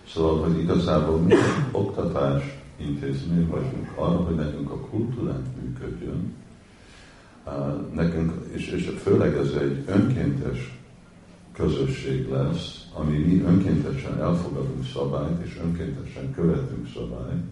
Szóval, 0.07 0.43
hogy 0.43 0.59
igazából 0.59 1.19
mi 1.19 1.33
oktatás 1.71 2.43
intézmény 2.77 3.47
vagyunk 3.47 3.91
arra, 3.95 4.17
hogy 4.17 4.35
nekünk 4.35 4.71
a 4.71 4.79
kultúránk 4.79 5.45
működjön, 5.61 6.33
nekünk, 7.93 8.33
és, 8.51 8.67
és 8.67 8.91
főleg 9.03 9.37
ez 9.37 9.51
egy 9.51 9.83
önkéntes 9.87 10.77
közösség 11.57 12.29
lesz, 12.29 12.85
ami 12.93 13.17
mi 13.17 13.41
önkéntesen 13.41 14.21
elfogadunk 14.21 14.85
szabályt, 14.93 15.45
és 15.45 15.59
önkéntesen 15.63 16.33
követünk 16.33 16.87
szabályt, 16.93 17.43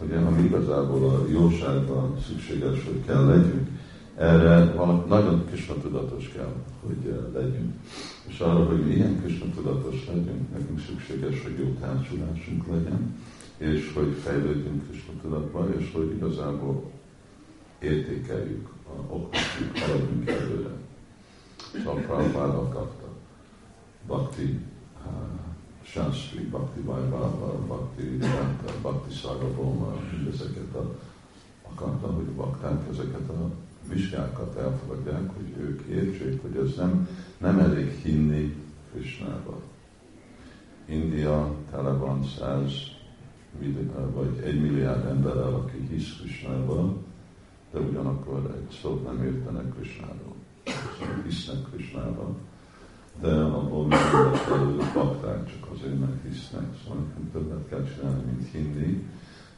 ugye, 0.00 0.16
ami 0.16 0.42
igazából 0.42 1.08
a 1.08 1.26
jóságban 1.30 2.16
szükséges, 2.26 2.84
hogy 2.84 3.04
kell 3.06 3.24
legyünk, 3.24 3.68
erre 4.16 4.72
valami 4.72 5.02
nagyon 5.08 5.46
kisna 5.50 5.74
tudatos 5.74 6.28
kell, 6.28 6.52
hogy 6.86 7.10
eh, 7.10 7.42
legyünk. 7.42 7.72
És 8.26 8.38
arra, 8.38 8.64
hogy 8.64 8.86
mi 8.86 8.94
ilyen 8.94 9.22
kisna 9.24 9.44
tudatos 9.54 10.06
legyünk, 10.06 10.52
nekünk 10.52 10.80
szükséges, 10.80 11.42
hogy 11.42 11.58
jó 11.58 11.76
társulásunk 11.80 12.66
legyen, 12.66 13.16
és 13.56 13.92
hogy 13.94 14.16
fejlődjünk 14.24 14.90
kisna 14.90 15.12
tudatba, 15.22 15.68
és 15.78 15.90
hogy 15.94 16.12
igazából 16.16 16.90
értékeljük, 17.78 18.68
oktatjuk, 19.08 19.78
haladjunk 19.78 20.28
előre. 20.28 20.83
Szóval 21.72 21.94
Prabhupád 21.94 22.54
akarta. 22.54 23.08
Bhakti 24.06 24.60
uh, 25.06 25.12
Shastri, 25.82 26.40
Bhakti 26.40 26.80
Vaibhava, 26.80 27.52
Bhakti 27.66 28.16
Vedanta, 28.16 28.72
Bhakti 28.80 29.14
Sarvabhoma, 29.14 29.94
mindezeket 30.12 30.74
a, 30.74 30.96
akarta, 31.62 32.06
hogy 32.06 32.26
a 32.28 32.34
bakták 32.36 32.88
ezeket 32.90 33.28
a 33.28 33.50
vizsgákat 33.88 34.56
elfogadják, 34.56 35.30
hogy 35.36 35.54
ők 35.58 35.80
értsék, 35.80 36.42
hogy 36.42 36.56
ez 36.56 36.76
nem, 36.76 37.08
nem 37.38 37.58
elég 37.58 37.90
hinni 37.90 38.56
Krishnába. 38.92 39.60
India 40.84 41.54
tele 41.70 41.92
van 41.92 42.24
száz 42.24 42.72
vagy 44.14 44.42
egy 44.44 44.60
milliárd 44.60 45.06
emberrel, 45.06 45.54
aki 45.54 45.86
hisz 45.90 46.16
Krishnába, 46.20 46.96
de 47.72 47.78
ugyanakkor 47.78 48.54
egy 48.56 48.76
szót 48.80 49.04
nem 49.04 49.24
értenek 49.24 49.74
Krishnáról. 49.74 50.34
Hisznek 51.24 51.56
Krishnába, 51.70 52.36
de 53.20 53.32
abból 53.40 53.86
mindenfelül 53.86 54.82
bakták 54.94 55.46
csak 55.46 55.68
azért, 55.74 56.00
mert 56.00 56.22
hisznek. 56.28 56.66
Szóval 56.82 57.02
nekünk 57.02 57.32
többet 57.32 57.68
kell 57.68 57.84
csinálni, 57.94 58.22
mint 58.30 58.50
hinni. 58.52 59.08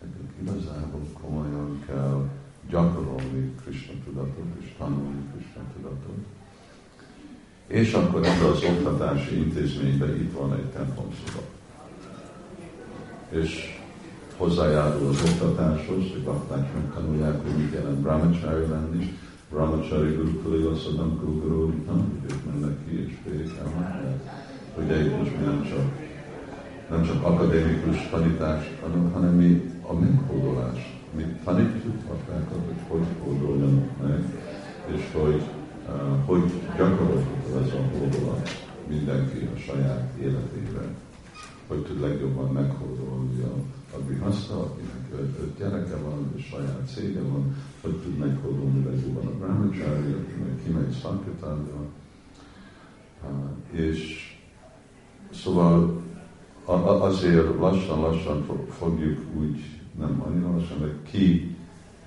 Nekünk 0.01 0.31
igazából 0.41 1.01
komolyan 1.23 1.83
kell 1.87 2.29
gyakorolni 2.71 3.55
Krishna 3.63 3.93
tudatot, 4.05 4.47
és 4.61 4.75
tanulni 4.79 5.23
Krishna 5.33 5.63
tudatot. 5.75 6.25
És 7.67 7.93
akkor 7.93 8.25
ebben 8.27 8.51
az 8.51 8.63
oktatási 8.63 9.37
intézményben 9.37 10.15
itt 10.21 10.33
van 10.33 10.53
egy 10.53 10.71
templom 10.71 11.09
szoba. 11.25 11.43
És 13.29 13.81
hozzájárul 14.37 15.09
az 15.09 15.23
oktatáshoz, 15.23 16.11
hogy 16.13 16.23
bakták 16.23 16.75
megtanulják, 16.75 17.43
hogy 17.43 17.57
mit 17.57 17.73
jelent 17.73 17.99
brahmachari 17.99 18.67
lenni, 18.69 19.19
brahmachari 19.51 20.15
gurukuli, 20.17 20.63
asszadam 20.63 21.21
guru, 21.25 21.65
hogy 21.65 21.75
ők 22.31 22.45
mennek 22.45 22.87
ki 22.87 23.07
és 23.07 23.13
prédikelnek. 23.25 24.21
Ugye 24.79 25.05
itt 25.05 25.19
most 25.19 25.39
mi 25.39 25.45
nem 25.45 25.63
csak, 25.63 25.87
nem 26.91 27.03
csak 27.03 27.25
akadémikus 27.25 28.09
tanítás, 28.11 28.79
hanem 29.13 29.35
mi 29.35 29.73
a 29.83 29.93
meghódolás. 29.93 30.95
Mi 31.17 31.25
tanítjuk 31.45 31.95
baktákat, 32.09 32.61
hogy 32.67 32.81
hogy 32.89 33.07
hódoljanak 33.23 33.91
meg, 34.03 34.25
és 34.95 35.03
hogy 35.13 35.43
uh, 35.89 36.25
hogy 36.25 36.53
gyakorolható 36.77 37.59
ez 37.65 37.73
a 37.73 37.99
hódolat 37.99 38.49
mindenki 38.89 39.49
a 39.55 39.59
saját 39.59 40.13
életében, 40.21 40.95
hogy 41.67 41.83
tud 41.83 42.01
legjobban 42.01 42.53
meghódolni 42.53 43.43
a 43.43 43.55
a 43.97 44.05
grihaszta, 44.07 44.61
akinek 44.61 45.09
öt 45.41 45.59
gyereke 45.59 45.97
van, 45.97 46.33
és 46.37 46.45
saját 46.45 46.89
cége 46.95 47.23
van, 47.23 47.57
hogy 47.81 47.97
tud 47.97 48.19
meghódolni 48.19 48.85
legjobban 48.85 49.27
a 49.27 49.31
brahmachari, 49.31 50.13
akinek 50.13 50.65
kimegy 50.65 50.91
szankatánra. 51.03 51.85
És 53.71 54.31
szóval 55.33 56.03
azért 57.01 57.59
lassan-lassan 57.59 58.47
fogjuk 58.79 59.21
úgy, 59.39 59.81
nem 59.99 60.23
annyira 60.27 60.51
lassan, 60.51 60.81
de 60.81 60.93
ki, 61.11 61.57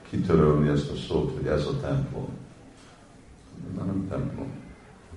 kitörölni 0.09 0.67
ezt 0.67 0.91
a 0.91 0.95
szót, 0.95 1.37
hogy 1.37 1.45
ez 1.45 1.65
a 1.65 1.79
templom. 1.79 2.27
De 3.75 3.83
nem 3.83 4.07
templom. 4.09 4.51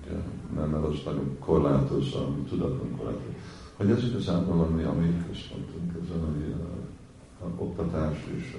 Ugye, 0.01 0.17
nem, 0.55 0.69
mert 0.69 0.83
az 0.83 1.01
nagyon 1.05 1.37
korlátozza, 1.39 2.19
a 2.19 2.35
tudaton 2.49 2.95
korlátozza 2.97 3.62
hogy 3.83 3.91
ez 3.91 4.03
igazából 4.03 4.59
ami, 4.59 4.83
ami 4.83 5.23
központunk, 5.27 5.91
ez 6.01 6.09
a, 6.09 7.45
a 7.45 7.49
oktatás 7.57 8.17
és 8.37 8.57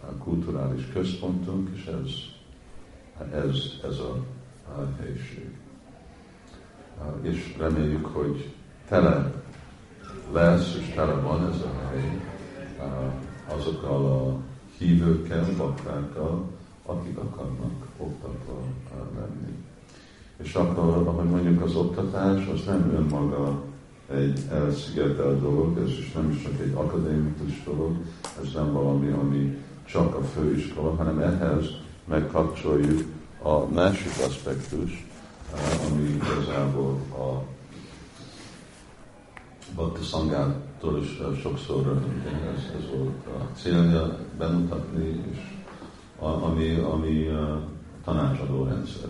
a 0.00 0.12
kulturális 0.12 0.88
központunk, 0.92 1.68
és 1.74 1.86
ez, 1.86 2.10
ez, 3.32 3.56
ez 3.84 3.98
a, 3.98 4.16
a 4.68 4.86
helység. 5.00 5.56
És 7.22 7.54
reméljük, 7.58 8.06
hogy 8.06 8.54
tele 8.88 9.32
lesz, 10.32 10.76
és 10.78 10.94
tele 10.94 11.14
van 11.14 11.48
ez 11.48 11.60
a 11.60 11.88
hely 11.88 12.20
azokkal 13.56 14.06
a 14.06 14.36
hívőkkel, 14.78 15.46
baktákkal, 15.56 16.44
akik 16.86 17.18
akarnak 17.18 17.86
oktatva 17.96 18.60
lenni. 19.14 19.56
És 20.36 20.54
akkor, 20.54 21.08
ahogy 21.08 21.28
mondjuk 21.28 21.62
az 21.62 21.74
oktatás, 21.74 22.46
az 22.46 22.64
nem 22.64 22.90
önmaga 22.94 23.66
egy 24.14 24.40
elszigetelt 24.50 25.40
dolog, 25.40 25.78
ez 25.78 25.88
is 25.88 26.12
nem 26.12 26.30
is 26.30 26.42
csak 26.42 26.60
egy 26.60 26.72
akadémikus 26.74 27.62
dolog, 27.64 27.96
ez 28.42 28.52
nem 28.54 28.72
valami, 28.72 29.10
ami 29.10 29.58
csak 29.84 30.14
a 30.14 30.22
főiskola, 30.22 30.94
hanem 30.94 31.18
ehhez 31.18 31.64
megkapcsoljuk 32.04 33.02
a 33.42 33.66
másik 33.66 34.12
aspektus, 34.26 35.06
ami 35.90 36.02
igazából 36.02 37.00
a 37.12 37.42
Bhakti 39.74 40.04
Szangától 40.04 40.98
is 41.02 41.18
sokszor 41.40 42.02
ez, 42.54 42.62
ez 42.80 42.90
volt 42.96 43.26
a 43.26 43.56
célja 43.56 44.18
bemutatni, 44.38 45.22
és 45.32 45.38
ami, 46.18 46.74
ami 46.74 47.26
a 47.26 47.68
tanácsadó 48.04 48.64
rendszer. 48.64 49.08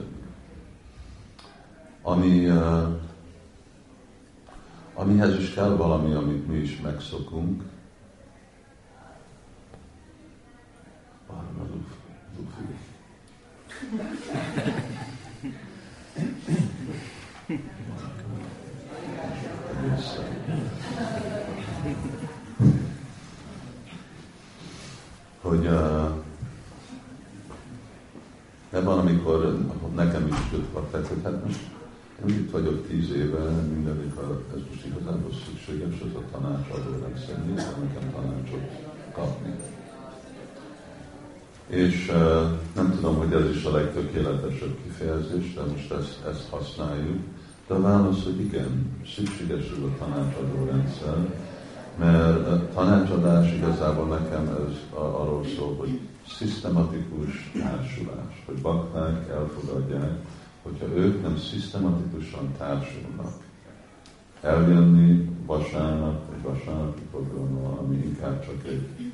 Ami 2.03 2.49
amihez 4.99 5.39
is 5.39 5.55
kell 5.55 5.77
valami, 5.77 6.15
amit 6.15 6.49
mi 6.49 6.57
is 6.57 6.81
megszokunk. 6.81 7.63
Hogy 25.41 25.67
uh, 25.67 26.11
ebben, 28.71 28.99
amikor 28.99 29.59
nekem 29.95 30.27
is 30.27 30.53
jött 30.53 30.75
a 30.75 30.99
hogy 31.09 31.23
hát 31.25 31.45
most 31.45 31.61
én 32.27 32.35
itt 32.35 32.51
vagyok 32.51 32.87
tíz 32.87 33.11
éve, 33.11 33.39
mindenik, 33.49 34.13
ez 34.55 34.61
most 34.71 34.87
igazából 34.87 35.31
szükséges, 35.47 36.01
ez 36.01 36.15
a 36.15 36.23
tanácsadó 36.33 36.91
rendszer, 37.03 37.45
nincs 37.47 37.61
nekem 37.61 38.13
tanácsot 38.13 38.69
kapni. 39.15 39.55
És 41.67 42.13
nem 42.75 42.93
tudom, 42.95 43.17
hogy 43.17 43.33
ez 43.33 43.57
is 43.57 43.65
a 43.65 43.71
legtökéletesebb 43.71 44.77
kifejezés, 44.83 45.55
de 45.55 45.61
most 45.61 45.93
ezt, 45.93 46.25
ezt 46.29 46.49
használjuk. 46.51 47.21
De 47.67 47.75
a 47.75 47.81
válasz, 47.81 48.25
hogy 48.25 48.41
igen, 48.41 49.01
szükséges 49.15 49.65
ez 49.71 49.83
a 49.83 50.05
tanácsadó 50.05 50.65
rendszer, 50.65 51.17
mert 51.99 52.47
a 52.47 52.69
tanácsadás 52.75 53.53
igazából 53.53 54.07
nekem 54.07 54.49
ez 54.49 54.75
arról 54.95 55.45
szól, 55.57 55.77
hogy 55.77 56.01
szisztematikus 56.29 57.51
társulás, 57.53 58.43
hogy 58.47 58.61
bakták 58.61 59.29
elfogadják, 59.29 60.19
hogyha 60.69 60.97
ők 60.97 61.23
nem 61.23 61.39
szisztematikusan 61.39 62.55
társulnak, 62.59 63.33
eljönni 64.41 65.29
vasárnap, 65.47 66.35
egy 66.35 66.43
vasárnapi 66.43 67.01
programmal, 67.11 67.79
ami 67.79 67.97
inkább 67.97 68.47
csak 68.47 68.67
egy, 68.67 69.13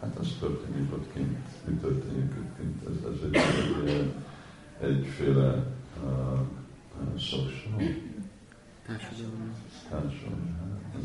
hát 0.00 0.16
az 0.20 0.28
történik 0.40 0.92
ott 0.92 1.12
kint, 1.12 1.38
mi 1.64 1.74
történik 1.74 2.32
ott 2.38 2.56
kint, 2.58 2.82
ez, 2.86 3.10
ez 3.12 3.18
egy, 3.24 3.36
egy, 3.86 4.12
egyféle 4.80 5.64
uh, 6.04 6.38
uh, 7.00 7.18
social, 7.18 7.76
társadalom, 8.86 9.54
társadalom, 9.90 10.56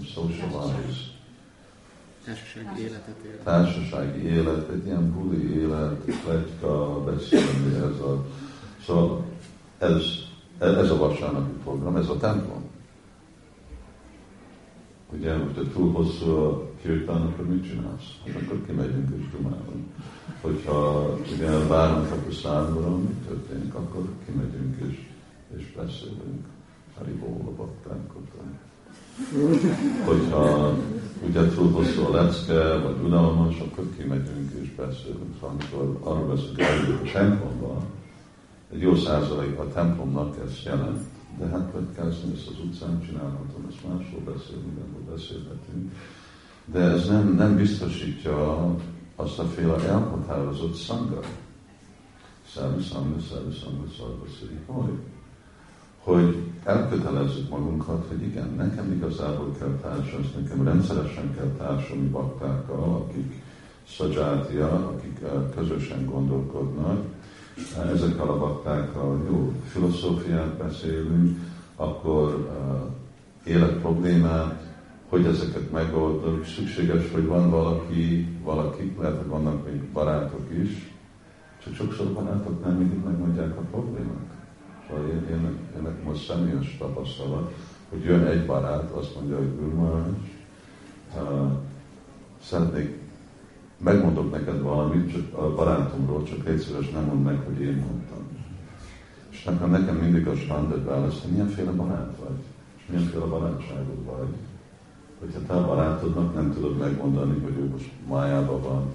socialize, 0.03 1.11
társasági 2.25 2.81
életet 2.81 3.23
él. 3.25 3.43
Társasági 3.43 4.25
élet, 4.25 4.69
egy 4.69 4.85
ilyen 4.85 5.11
buli 5.11 5.59
élet, 5.59 6.03
pletyka, 6.23 7.03
beszélni, 7.03 7.75
ez 7.75 7.99
a, 7.99 8.25
szóval 8.85 9.32
ez, 9.83 10.03
ez 10.59 10.89
a 10.89 10.97
vasárnapi 10.97 11.53
program, 11.63 11.95
ez 11.95 12.09
a 12.09 12.17
templom. 12.17 12.63
Ugye, 15.17 15.37
most 15.37 15.55
hogy 15.55 15.71
túl 15.71 15.91
hosszú 15.91 16.29
a 16.29 16.69
kirtán, 16.81 17.21
akkor 17.21 17.45
mit 17.45 17.63
csinálsz? 17.63 18.17
Hát 18.25 18.41
akkor 18.41 18.65
kimegyünk 18.65 19.09
és 19.19 19.29
dumálunk. 19.37 19.85
Hogyha 20.41 21.09
ugye 21.35 21.67
várunk 21.67 22.11
a 22.11 22.15
pusztánról, 22.15 22.97
mi 22.97 23.15
történik, 23.27 23.73
akkor 23.73 24.03
kimegyünk 24.25 24.75
és, 24.89 25.07
és 25.57 25.73
beszélünk. 25.75 26.45
Haribó 26.97 27.43
a 27.47 27.55
baktánkot. 27.55 28.27
Hogyha 30.05 30.73
ugye 31.27 31.47
túl 31.47 31.71
hosszú 31.71 32.05
a 32.05 32.11
lecke, 32.11 32.77
vagy 32.77 32.95
unalmas, 33.03 33.59
akkor 33.59 33.85
kimegyünk 33.97 34.51
és 34.61 34.75
beszélünk. 34.75 35.35
Szóval 35.39 35.55
amikor 35.55 35.99
arról 36.03 36.27
beszélünk, 36.27 36.99
hogy 36.99 37.09
a 37.09 37.11
templomban, 37.11 37.83
egy 38.73 38.81
jó 38.81 38.95
százalék 38.95 39.59
a 39.59 39.67
templomnak 39.67 40.35
ezt 40.45 40.63
jelent. 40.65 41.01
De 41.39 41.45
hát 41.45 41.71
kezdeni 41.95 42.33
ezt 42.33 42.47
az 42.47 42.59
utcán 42.65 43.01
csinálhatom, 43.05 43.67
ezt 43.69 43.87
máshol 43.87 44.19
beszél, 44.19 44.57
mindenhol 44.65 45.01
beszélhetünk. 45.11 45.91
De 46.65 46.79
ez 46.79 47.07
nem, 47.07 47.35
nem 47.35 47.55
biztosítja 47.55 48.65
azt 49.15 49.39
a 49.39 49.43
féle 49.43 49.75
elhatározott 49.75 50.75
szanga. 50.75 51.19
Szávi 52.53 52.83
Szanga, 52.83 53.19
Szávi 53.19 53.53
Szanga, 53.61 53.85
Szarvasziri, 53.97 54.59
hogy? 54.65 54.97
Hogy 55.99 56.37
elkötelezzük 56.63 57.49
magunkat, 57.49 58.05
hogy 58.07 58.21
igen, 58.21 58.53
nekem 58.57 58.91
igazából 58.91 59.55
kell 59.59 59.79
társadalni, 59.81 60.27
nekem 60.41 60.63
rendszeresen 60.63 61.35
kell 61.35 61.51
társadalmi 61.57 62.07
baktákkal, 62.07 62.83
akik 62.95 63.41
szajátia, 63.87 64.87
akik 64.87 65.19
eh, 65.23 65.29
közösen 65.55 66.05
gondolkodnak, 66.05 67.05
ezekkel 67.93 68.27
a 68.27 68.37
baktákkal 68.37 69.23
jó 69.29 69.53
filozófiát 69.65 70.57
beszélünk, 70.57 71.39
akkor 71.75 72.33
uh, 72.33 73.53
életproblémát, 73.53 74.63
hogy 75.09 75.25
ezeket 75.25 75.71
megoldjuk. 75.71 76.45
Szükséges, 76.45 77.11
hogy 77.11 77.25
van 77.25 77.49
valaki, 77.49 78.27
valaki, 78.43 78.95
lehet, 78.99 79.17
hogy 79.17 79.27
vannak 79.27 79.65
még 79.65 79.83
barátok 79.83 80.47
is, 80.63 80.93
csak 81.63 81.73
sokszor 81.73 82.13
barátok 82.13 82.63
nem 82.63 82.75
mindig 82.75 83.03
megmondják 83.03 83.57
a 83.57 83.61
problémát. 83.61 84.31
Szóval 84.87 85.07
én, 85.07 85.27
én, 85.29 85.57
én 85.75 85.95
most 86.05 86.25
személyes 86.25 86.77
tapasztalat, 86.79 87.53
hogy 87.89 88.03
jön 88.03 88.25
egy 88.25 88.45
barát, 88.45 88.91
azt 88.91 89.15
mondja, 89.15 89.37
hogy 89.37 89.55
Guru 89.55 89.75
uh, 89.77 91.51
szeretnék, 92.43 93.02
megmondok 93.83 94.31
neked 94.31 94.61
valamit, 94.61 95.11
csak 95.11 95.37
a 95.37 95.55
barátomról, 95.55 96.23
csak 96.23 96.47
egyszerűen 96.47 96.87
nem 96.93 97.03
mondd 97.03 97.21
meg, 97.21 97.39
hogy 97.45 97.61
én 97.61 97.75
mondtam. 97.75 98.27
És 99.29 99.43
nekem, 99.43 99.69
nekem 99.69 99.95
mindig 99.95 100.27
a 100.27 100.35
standard 100.35 100.85
válasz, 100.85 101.21
hogy 101.21 101.31
milyenféle 101.31 101.71
barát 101.71 102.13
vagy, 102.19 102.43
és 102.77 102.83
milyenféle 102.87 103.25
barátságod 103.25 104.05
vagy 104.05 104.35
hogyha 105.23 105.39
te 105.47 105.53
a 105.53 105.65
barátodnak 105.65 106.33
nem 106.35 106.53
tudod 106.53 106.77
megmondani, 106.77 107.39
hogy 107.43 107.57
ő 107.59 107.69
most 107.71 107.91
májában 108.09 108.61
van, 108.61 108.93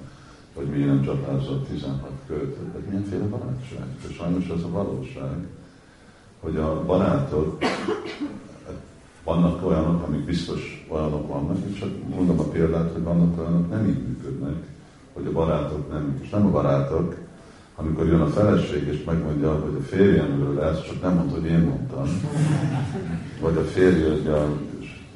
vagy 0.54 0.66
miért 0.66 0.86
nem 0.86 1.02
csapázott 1.02 1.68
16 1.68 2.10
költőt, 2.26 2.72
hogy 2.72 2.82
milyenféle 2.88 3.24
barátság. 3.24 3.86
És 4.08 4.14
sajnos 4.14 4.48
ez 4.48 4.62
a 4.62 4.70
valóság, 4.70 5.46
hogy 6.40 6.56
a 6.56 6.84
barátok, 6.84 7.58
vannak 9.24 9.66
olyanok, 9.66 10.06
amik 10.06 10.24
biztos 10.24 10.86
olyanok 10.88 11.28
vannak, 11.28 11.56
és 11.70 11.78
csak 11.78 11.90
mondom 12.14 12.38
a 12.38 12.42
példát, 12.42 12.92
hogy 12.92 13.02
vannak 13.02 13.38
olyanok, 13.38 13.70
nem 13.70 13.86
így 13.86 14.06
működnek, 14.06 14.77
hogy 15.18 15.26
a 15.26 15.32
barátok 15.32 15.90
nem, 15.90 16.18
és 16.22 16.30
nem 16.30 16.46
a 16.46 16.50
barátok, 16.50 17.14
amikor 17.76 18.06
jön 18.06 18.20
a 18.20 18.26
feleség, 18.26 18.86
és 18.86 19.04
megmondja, 19.04 19.52
hogy 19.52 19.76
a 19.80 19.82
férjemről 19.82 20.54
lesz, 20.54 20.82
csak 20.82 21.02
nem 21.02 21.14
mondta, 21.14 21.34
hogy 21.40 21.50
én 21.50 21.58
mondtam. 21.58 22.06
Vagy 23.40 23.56
a 23.56 23.64
férje, 23.64 24.10
hogy 24.10 24.26
a 24.26 24.46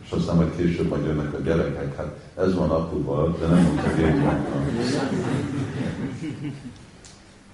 és 0.04 0.18
aztán 0.18 0.36
majd 0.36 0.56
később 0.56 0.88
majd 0.88 1.04
jönnek 1.04 1.34
a 1.34 1.40
gyerekek, 1.40 1.96
hát 1.96 2.16
ez 2.36 2.54
van 2.54 2.70
apuval, 2.70 3.36
de 3.40 3.46
nem 3.46 3.62
mondta, 3.62 3.88
hogy 3.88 4.00
én 4.00 4.16
mondtam. 4.16 4.60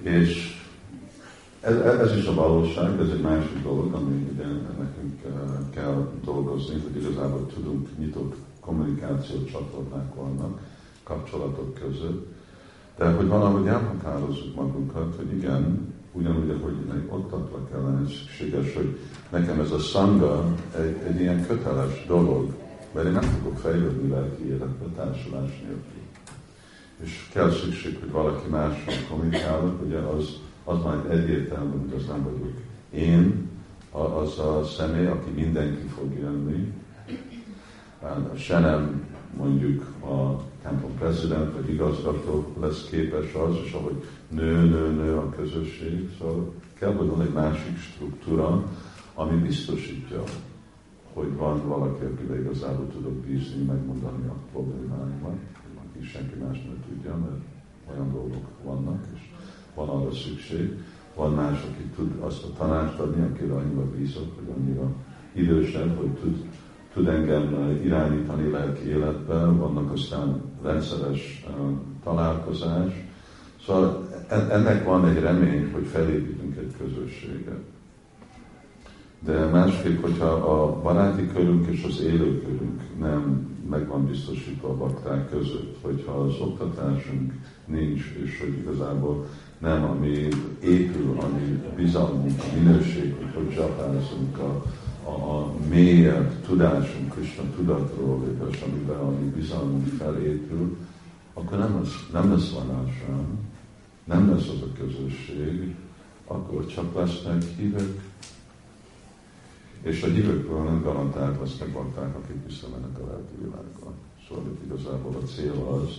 És 0.03 0.57
ez, 1.61 1.77
ez 1.77 2.17
is 2.17 2.27
a 2.27 2.35
valóság, 2.35 3.01
ez 3.01 3.09
egy 3.09 3.21
másik 3.21 3.63
dolog, 3.63 3.95
ami 3.95 4.31
ugye 4.33 4.45
nekünk 4.79 5.23
eh, 5.25 5.33
kell 5.75 6.09
dolgozni, 6.25 6.75
hogy 6.83 7.03
igazából 7.03 7.47
tudunk 7.47 7.89
nyitott 7.99 8.35
kommunikációt 8.61 9.51
csatornák 9.51 10.15
vannak, 10.15 10.61
kapcsolatok 11.03 11.75
között, 11.75 12.27
de 12.99 13.11
hogy 13.11 13.29
valahogy 13.29 13.67
elhatározzuk 13.67 14.55
magunkat, 14.55 15.15
hogy 15.17 15.37
igen, 15.37 15.95
ugyanúgy, 16.13 16.51
ahogy 16.51 16.75
oktatva 17.09 17.69
kell 17.71 17.83
lenni, 17.83 18.13
szükséges, 18.13 18.75
hogy 18.75 18.99
nekem 19.31 19.61
ez 19.61 19.71
a 19.71 19.79
szanga 19.79 20.45
egy, 20.79 20.97
egy 21.07 21.21
ilyen 21.21 21.47
köteles 21.47 22.07
dolog, 22.07 22.55
mert 22.93 23.07
én 23.07 23.13
nem 23.13 23.23
fogok 23.23 23.59
fejlődni 23.59 24.09
lelki 24.09 24.47
életbe 24.47 24.85
társulás 24.97 25.61
nélkül. 25.61 26.03
És 27.03 27.29
kell 27.33 27.51
szükség, 27.51 27.99
hogy 28.01 28.11
valaki 28.11 28.49
mással 28.49 28.95
kommunikálok, 29.11 29.83
ugye 29.87 29.99
az, 29.99 30.41
az 30.65 30.83
majd 30.83 31.11
egyértelmű, 31.11 31.79
hogy 31.79 32.01
az 32.01 32.07
nem 32.07 32.23
vagyok 32.23 32.57
én, 32.91 33.49
az 33.91 34.39
a 34.39 34.65
személy, 34.65 35.07
aki 35.07 35.31
mindenki 35.31 35.87
fog 35.87 36.19
jönni, 36.21 36.73
se 38.37 38.59
nem 38.59 39.07
mondjuk 39.37 39.83
a 40.03 40.43
templom 40.69 40.95
prezident 40.99 41.53
vagy 41.53 41.71
igazgató 41.71 42.47
lesz 42.61 42.89
képes 42.91 43.35
az, 43.35 43.55
és 43.65 43.73
ahogy 43.73 44.05
nő, 44.29 44.65
nő, 44.65 44.91
nő 44.91 45.17
a 45.17 45.29
közösség, 45.29 46.11
szóval 46.19 46.53
kell, 46.79 46.95
hogy 46.95 47.09
van 47.09 47.23
egy 47.23 47.33
másik 47.33 47.79
struktúra, 47.79 48.65
ami 49.15 49.37
biztosítja, 49.37 50.23
hogy 51.13 51.37
van 51.37 51.69
valaki, 51.69 52.05
akivel 52.05 52.39
igazából 52.39 52.87
tudok 52.93 53.13
bízni, 53.13 53.63
megmondani 53.63 54.27
a 54.27 54.35
problémáimat, 54.53 55.37
aki 55.85 56.07
senki 56.07 56.35
más 56.35 56.63
nem 56.63 56.85
tudja, 56.89 57.17
mert 57.17 57.43
olyan 57.93 58.13
dolgok 58.13 58.47
vannak, 58.65 59.05
és 59.15 59.21
van 59.75 59.89
arra 59.89 60.13
szükség. 60.13 60.83
Van 61.15 61.33
más, 61.33 61.63
aki 61.63 61.83
tud 61.97 62.13
azt 62.21 62.45
a 62.45 62.53
tanást 62.59 62.99
adni, 62.99 63.23
akire 63.23 63.55
annyira 63.55 63.91
bízok, 63.91 64.35
hogy 64.35 64.55
annyira 64.57 64.91
idősebb, 65.33 65.99
hogy 65.99 66.11
tud, 66.11 66.48
tud 66.99 67.09
engem 67.09 67.79
irányítani 67.85 68.51
lelki 68.51 68.89
életben, 68.89 69.59
vannak 69.59 69.93
aztán 69.93 70.43
rendszeres 70.63 71.45
uh, 71.49 71.79
találkozás. 72.05 72.93
Szóval 73.67 74.09
ennek 74.29 74.85
van 74.85 75.09
egy 75.09 75.21
remény, 75.21 75.71
hogy 75.73 75.87
felépítünk 75.87 76.57
egy 76.57 76.75
közösséget. 76.79 77.61
De 79.21 79.45
másképp, 79.45 80.03
hogyha 80.03 80.27
a 80.27 80.81
baráti 80.83 81.27
körünk 81.27 81.67
és 81.67 81.85
az 81.89 82.01
élőkörünk 82.01 82.81
nem 83.01 83.57
megvan 83.71 84.07
biztosítva 84.07 84.69
a 84.69 84.77
bakták 84.77 85.31
között, 85.31 85.77
hogyha 85.81 86.13
az 86.13 86.35
oktatásunk 86.41 87.33
nincs, 87.65 88.03
és 88.25 88.41
hogy 88.41 88.59
igazából 88.59 89.27
nem, 89.59 89.85
ami 89.85 90.29
épül, 90.63 91.17
ami 91.21 91.63
bizalmunk, 91.77 92.39
a 92.39 92.57
minőség, 92.59 93.15
hogy 93.35 93.55
csapázunk 93.55 94.39
a, 94.39 94.63
a, 95.09 95.53
mélyebb 95.69 96.41
tudásunk 96.47 97.15
és 97.21 97.41
a 97.43 97.57
tudatról, 97.57 98.23
és 98.51 98.61
amiben 98.61 98.99
a 98.99 99.11
mi 99.11 99.31
bizalmunk 99.31 99.87
felépül, 99.87 100.77
akkor 101.35 101.59
nem 101.59 101.79
lesz, 101.79 102.09
nem 102.13 102.31
lesz 102.33 102.53
vanásán, 102.53 103.39
nem 104.05 104.31
lesz 104.31 104.49
az 104.49 104.63
a 104.63 104.73
közösség, 104.79 105.75
akkor 106.27 106.67
csak 106.67 106.95
lesznek 106.95 107.43
hívek, 107.43 108.01
és 109.83 110.03
a 110.03 110.07
hívőkről 110.07 110.63
nem 110.63 110.83
garantált 110.83 111.41
lesznek 111.41 111.73
bakták, 111.73 112.17
akik 112.17 112.47
visszamennek 112.47 112.99
a 112.99 113.07
lelki 113.07 113.35
világba. 113.41 113.93
Szóval 114.29 114.45
itt 114.47 114.65
igazából 114.65 115.15
a 115.23 115.27
cél 115.27 115.81
az 115.83 115.91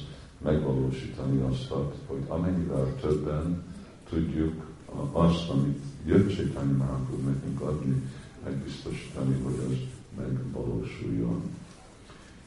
megvalósítani 0.44 1.42
azt, 1.42 1.74
hogy 2.08 2.24
amennyivel 2.28 2.96
többen 3.02 3.64
tudjuk 4.10 4.66
azt, 5.12 5.50
amit 5.50 5.80
jött 6.06 6.36
Csétányi 6.36 6.72
Mahaprabhu 6.72 7.30
nekünk 7.30 7.62
adni, 7.62 8.04
megbiztosítani, 8.44 9.42
hogy 9.44 9.60
az 9.68 9.76
megvalósuljon. 10.18 11.42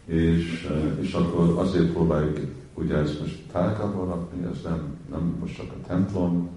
És, 0.05 0.69
és 1.01 1.13
akkor 1.13 1.59
azért 1.59 1.93
próbáljuk 1.93 2.39
ugye 2.75 2.97
ezt 2.97 3.21
most 3.21 3.43
tágában 3.53 4.07
rakni, 4.07 4.47
ez 4.53 4.63
nem, 4.63 4.97
nem 5.11 5.37
most 5.41 5.57
csak 5.57 5.73
a 5.73 5.87
templom, 5.87 6.51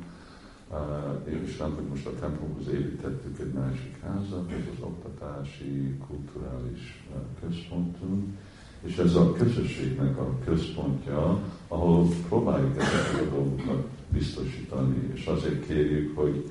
és 1.23 1.57
nem, 1.57 1.73
hogy 1.75 1.83
most 1.89 2.05
a 2.05 2.19
templomhoz 2.19 2.67
építettük 2.67 3.39
egy 3.39 3.53
másik 3.53 4.01
házat, 4.01 4.51
ez 4.51 4.63
az 4.77 4.83
oktatási, 4.83 5.97
kulturális 6.07 7.05
központunk, 7.41 8.23
és 8.81 8.97
ez 8.97 9.15
a 9.15 9.31
közösségnek 9.31 10.17
a 10.17 10.39
központja, 10.45 11.39
ahol 11.67 12.07
próbáljuk 12.27 12.77
ezeket 12.77 13.27
a 13.27 13.35
dolgokat 13.35 13.87
biztosítani, 14.09 15.11
és 15.13 15.25
azért 15.25 15.65
kérjük, 15.67 16.17
hogy 16.17 16.49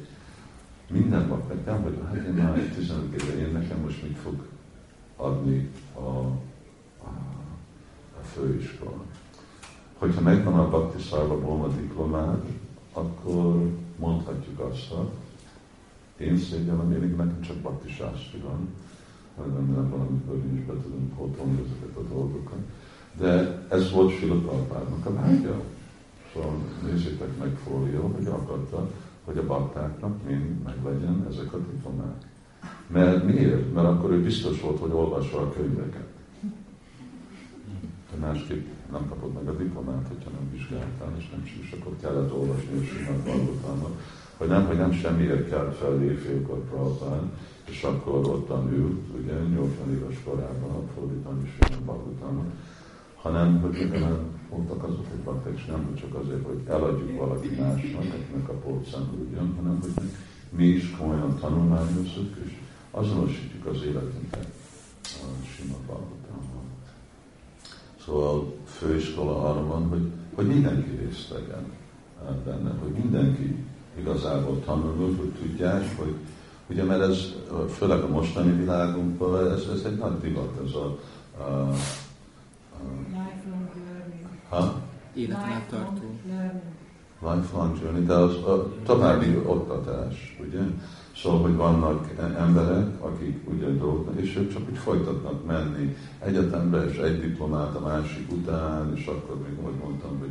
minden 0.86 1.28
baknak 1.28 1.64
nem 1.64 1.82
vagy, 1.82 1.98
hát 2.06 2.26
én 2.26 2.32
már 2.32 2.58
15 2.74 3.22
éve, 3.22 3.46
én 3.46 3.52
nekem 3.52 3.80
most 3.80 4.02
mit 4.02 4.16
fog 4.16 4.46
adni 5.16 5.70
a, 5.94 6.00
a, 6.00 7.12
a 8.20 8.22
főiskola. 8.22 9.02
Hogyha 9.98 10.20
megvan 10.20 10.58
a 10.58 10.70
Bakti 10.70 11.02
Szarva 11.02 11.68
diplomád, 11.68 12.42
akkor 12.92 13.70
mondhatjuk 13.98 14.60
azt, 14.60 14.88
hogy 14.88 15.08
én 16.16 16.38
szégyellem, 16.38 16.92
én 16.92 17.00
nekem 17.00 17.40
csak 17.40 17.56
Bakti 17.56 17.92
Sástri 17.92 18.38
van, 18.38 18.68
nem 19.36 19.90
valamikor 19.90 20.36
is 20.54 20.64
be 20.64 20.72
tudom 20.72 21.12
pótolni 21.16 21.58
ezeket 21.58 21.96
a 21.96 22.14
dolgokat. 22.14 22.58
De 23.18 23.62
ez 23.68 23.92
volt 23.92 24.18
Sila 24.18 24.34
a 24.34 25.10
vágya. 25.10 25.60
Szóval 26.32 26.56
nézzétek 26.82 27.38
meg 27.38 27.56
fólió, 27.64 28.12
hogy 28.16 28.26
akarta, 28.26 28.90
hogy 29.24 29.38
a 29.38 29.46
baktáknak 29.46 30.26
mind 30.26 30.62
meglegyen 30.62 31.26
ezek 31.30 31.52
a 31.52 31.58
diplomák. 31.58 32.32
Mert 32.86 33.24
miért? 33.24 33.74
Mert 33.74 33.86
akkor 33.86 34.10
ő 34.10 34.22
biztos 34.22 34.60
volt, 34.60 34.78
hogy 34.78 34.90
olvassa 34.92 35.40
a 35.40 35.52
könyveket. 35.52 36.08
De 38.10 38.26
másképp 38.26 38.66
nem 38.92 39.08
kapod 39.08 39.32
meg 39.32 39.48
a 39.48 39.56
diplomát, 39.56 40.08
hogyha 40.08 40.30
nem 40.30 40.50
vizsgáltál, 40.52 41.12
és 41.16 41.30
nem 41.30 41.42
is 41.62 41.76
akkor 41.80 41.96
kellett 42.00 42.32
olvasni 42.32 42.78
a 42.78 42.82
simát 42.82 43.24
valótámat. 43.24 44.00
Hogy 44.36 44.48
nem, 44.48 44.66
hogy 44.66 44.76
nem 44.76 44.92
semmiért 44.92 45.48
kell 45.48 45.70
fel 45.70 45.98
félkor 45.98 46.58
Prabhupán, 46.58 47.32
és 47.70 47.82
akkor 47.82 48.28
ottan 48.28 48.72
ült, 48.72 49.00
ugye 49.18 49.32
80 49.32 49.90
éves 49.90 50.22
korában 50.24 50.88
fordítani 50.94 51.50
simát 51.54 51.84
valótámat, 51.84 52.50
hanem 53.24 53.60
hogy 53.60 53.90
voltak 54.50 54.82
azok, 54.82 55.06
hogy 55.10 55.18
bakták, 55.24 55.52
és 55.56 55.64
nem 55.64 55.94
csak 55.94 56.14
azért, 56.14 56.46
hogy 56.46 56.60
eladjuk 56.68 57.18
valaki 57.18 57.48
másnak, 57.48 58.02
akinek 58.02 58.48
a 58.48 58.52
polcán 58.52 59.08
ugyan, 59.28 59.54
hanem 59.56 59.78
hogy 59.80 60.04
mi 60.50 60.64
is 60.64 60.96
komolyan 60.98 61.38
tanulmányozzuk, 61.40 62.36
és 62.44 62.52
azonosítjuk 62.90 63.66
az 63.66 63.82
életünket 63.82 64.46
a 65.04 65.46
Sima 65.46 65.76
Bhagavatában. 65.86 66.64
Szóval 68.04 68.54
főiskola 68.64 69.50
arra 69.50 69.66
van, 69.66 69.88
hogy, 69.88 70.10
hogy 70.34 70.46
mindenki 70.46 70.90
részt 70.96 71.28
vegyen 71.28 71.72
benne, 72.44 72.70
hogy 72.82 72.92
mindenki 72.92 73.64
igazából 73.98 74.60
tanulni, 74.64 75.16
hogy 75.16 75.32
tudják, 75.42 75.96
hogy 75.96 76.14
ugye, 76.66 76.82
mert 76.82 77.00
ez, 77.00 77.34
főleg 77.76 78.02
a 78.02 78.08
mostani 78.08 78.52
világunkban, 78.52 79.50
ez, 79.50 79.62
ez 79.74 79.82
egy 79.84 79.96
nagy 79.96 80.18
divat, 80.18 80.60
ez 80.66 80.74
a, 80.74 80.98
a, 81.38 81.42
a 83.12 83.13
ha? 84.54 84.82
Tartó. 85.70 86.14
Lifelong 87.20 87.78
journey, 87.82 88.04
de 88.04 88.14
az 88.14 88.34
a 88.34 88.72
további 88.84 89.36
oktatás, 89.46 90.36
ugye? 90.46 90.60
Szóval, 91.16 91.40
hogy 91.40 91.56
vannak 91.56 92.10
emberek, 92.38 92.86
akik 93.00 93.40
ugye 93.54 93.66
dolgoznak, 93.66 94.20
és 94.20 94.36
ők 94.36 94.52
csak 94.52 94.62
úgy 94.70 94.78
folytatnak 94.78 95.46
menni 95.46 95.96
egyetembe, 96.18 96.84
és 96.84 96.96
egy 96.96 97.20
diplomát 97.20 97.76
a 97.76 97.80
másik 97.80 98.32
után, 98.32 98.92
és 98.96 99.06
akkor 99.06 99.36
még, 99.36 99.58
ahogy 99.62 99.74
mondtam, 99.82 100.18
hogy 100.18 100.30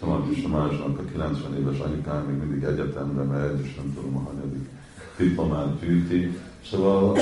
Tamás 0.00 0.40
Tamásnak 0.42 0.98
a 0.98 1.04
90 1.12 1.56
éves 1.58 1.78
anyukám 1.78 2.24
még 2.24 2.36
mindig 2.36 2.62
egyetemre 2.62 3.22
megy, 3.22 3.60
és 3.60 3.74
nem 3.74 3.94
tudom, 3.94 4.16
a 4.16 4.30
hanyadik 4.30 4.68
diplomát 5.16 5.80
gyűjti. 5.80 6.38
Szóval 6.70 7.16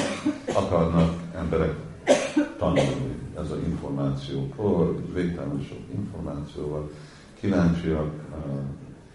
akarnak 0.55 1.13
emberek 1.35 1.75
tanulni 2.59 3.10
ez 3.41 3.51
az 3.51 3.59
információkról, 3.67 4.97
végtelen 5.15 5.63
sok 5.69 5.79
információval, 5.95 6.91
kíváncsiak, 7.41 8.13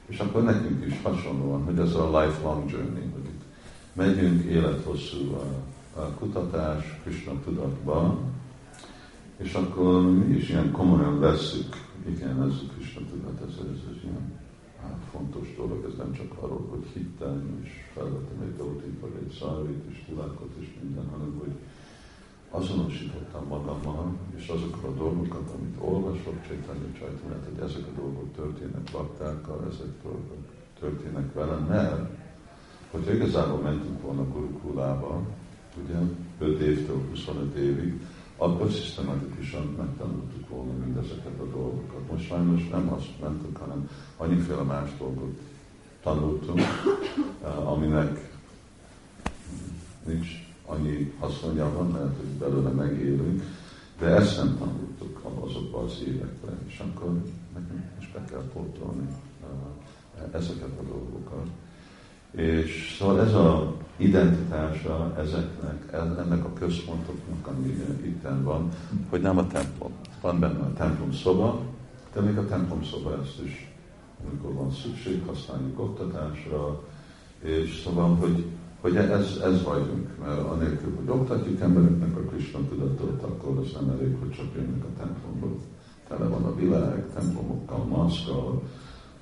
és 0.05 0.19
akkor 0.19 0.43
nekünk 0.43 0.85
is 0.85 1.01
hasonlóan, 1.01 1.63
hogy 1.63 1.79
ez 1.79 1.93
a 1.93 2.19
lifelong 2.19 2.69
journey, 2.71 3.09
hogy 3.13 3.25
itt 3.25 3.41
megyünk 3.93 4.43
élethosszú 4.43 5.33
a, 5.33 5.45
a 5.99 6.09
kutatás 6.19 6.99
Krishna 7.03 7.33
tudatba, 7.43 8.17
és 9.38 9.53
akkor 9.53 10.01
mi 10.11 10.35
is 10.35 10.49
ilyen 10.49 10.71
komolyan 10.71 11.19
vesszük, 11.19 11.75
igen, 12.07 12.41
ez 12.43 12.53
a 12.53 12.73
Krishna 12.73 13.01
tudat, 13.11 13.41
ez, 13.47 13.53
ez, 13.59 13.79
ez 13.89 14.03
ilyen 14.03 14.39
hát, 14.81 14.97
fontos 15.11 15.55
dolog, 15.57 15.85
ez 15.89 15.97
nem 15.97 16.13
csak 16.13 16.33
arról, 16.39 16.67
hogy 16.69 16.85
hittem, 16.93 17.59
és 17.63 17.69
felvettem 17.93 18.41
egy 18.41 18.55
dolgot, 18.57 18.83
vagy 19.01 19.11
egy 19.23 19.38
szarvét, 19.39 19.83
és 19.91 20.03
tudákot, 20.07 20.51
és 20.59 20.67
minden, 20.81 21.05
hanem 21.11 21.33
hogy 21.39 21.53
azonosítottam 22.49 23.47
magammal, 23.47 24.17
és 24.36 24.47
azokkal 24.47 24.89
a 24.89 24.93
dolgokat, 24.93 25.49
amit 25.58 25.75
olvasok, 25.79 26.47
Csaitanya 26.47 26.91
Csajtanát, 26.99 27.45
hogy 27.49 27.63
ezek 27.63 27.88
a 27.88 27.99
dolgok 28.01 28.34
történnek 28.36 28.91
baktákkal, 28.91 29.67
ezek 29.71 29.88
a 29.88 30.03
dolgok 30.03 30.45
történnek 30.79 31.34
velem, 31.34 31.63
mert 31.63 32.10
hogyha 32.91 33.13
igazából 33.13 33.58
mentünk 33.58 34.01
volna 34.01 34.27
Gurukulába, 34.27 35.21
ugye 35.84 35.95
5 36.39 36.60
évtől 36.60 37.01
25 37.10 37.55
évig, 37.55 38.01
akkor 38.38 38.71
szisztematikusan 38.71 39.75
megtanultuk 39.77 40.49
volna 40.49 40.71
mindezeket 40.86 41.39
a 41.39 41.45
dolgokat. 41.45 42.12
Most 42.12 42.25
sajnos 42.25 42.67
nem 42.67 42.93
azt 42.93 43.21
mentünk, 43.21 43.58
hanem 43.58 43.89
annyiféle 44.17 44.62
más 44.62 44.89
dolgot 44.97 45.39
tanultunk, 46.03 46.60
eh, 47.43 47.71
aminek 47.71 48.31
nincs 50.05 50.44
annyi 50.65 51.13
haszonja 51.19 51.71
van, 51.73 51.88
mert 51.91 52.17
hogy 52.17 52.25
belőle 52.25 52.69
megélünk, 52.69 53.43
de 53.99 54.06
ezt 54.06 54.38
nem 54.38 54.58
tanultuk 54.58 55.21
azokban 55.39 55.84
az 55.84 56.04
években, 56.08 56.60
és 56.67 56.80
akkor 56.80 57.23
nekünk 57.54 57.84
is 57.99 58.12
be 58.12 58.23
kell 58.30 58.43
pótolni 58.54 59.08
uh, 59.41 60.36
ezeket 60.36 60.80
a 60.80 60.84
dolgokat. 60.84 61.47
És 62.32 62.95
szóval 62.99 63.21
ez 63.21 63.34
a 63.34 63.73
identitása 63.97 65.15
ezeknek, 65.17 65.93
ennek 65.93 66.45
a 66.45 66.54
központoknak, 66.54 67.47
ami 67.47 67.65
itten 68.04 68.43
van, 68.43 68.71
hogy 69.10 69.21
nem 69.21 69.38
a 69.38 69.47
templom. 69.47 69.91
Van 70.21 70.39
benne 70.39 70.60
a 70.60 70.73
templom 70.73 71.13
szoba, 71.13 71.60
de 72.13 72.21
még 72.21 72.38
a 72.38 72.47
templom 72.47 72.84
szoba 72.84 73.19
ezt 73.23 73.41
is, 73.43 73.73
amikor 74.28 74.54
van 74.54 74.71
szükség, 74.71 75.23
használjuk 75.25 75.80
oktatásra, 75.80 76.84
és 77.41 77.82
szóval, 77.84 78.15
hogy 78.15 78.45
hogy 78.86 78.95
ez, 78.95 79.39
ez 79.43 79.63
vagyunk, 79.63 80.08
mert 80.26 80.39
anélkül, 80.39 80.95
hogy 80.95 81.10
oktatjuk 81.10 81.62
embereknek 81.62 82.17
a 82.17 82.19
Krishna 82.19 82.60
tudatot, 82.69 83.24
akkor 83.24 83.58
az 83.58 83.71
nem 83.71 83.89
elég, 83.89 84.15
hogy 84.19 84.32
csak 84.32 84.45
jönnek 84.56 84.84
a 84.84 85.00
templomba. 85.00 85.48
Tele 86.08 86.26
van 86.26 86.43
a 86.43 86.56
világ, 86.56 87.06
templomokkal, 87.13 87.86
maszkal, 87.86 88.63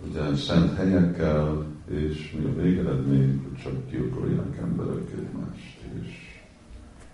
ugye 0.08 0.36
szent 0.36 0.76
helyekkel, 0.76 1.66
és 1.90 2.36
mi 2.38 2.46
a 2.46 2.62
végeredmény, 2.62 3.42
hogy 3.44 3.62
csak 3.64 3.90
gyilkolják 3.90 4.58
emberek 4.62 5.12
egymást, 5.12 5.80
és 6.02 6.42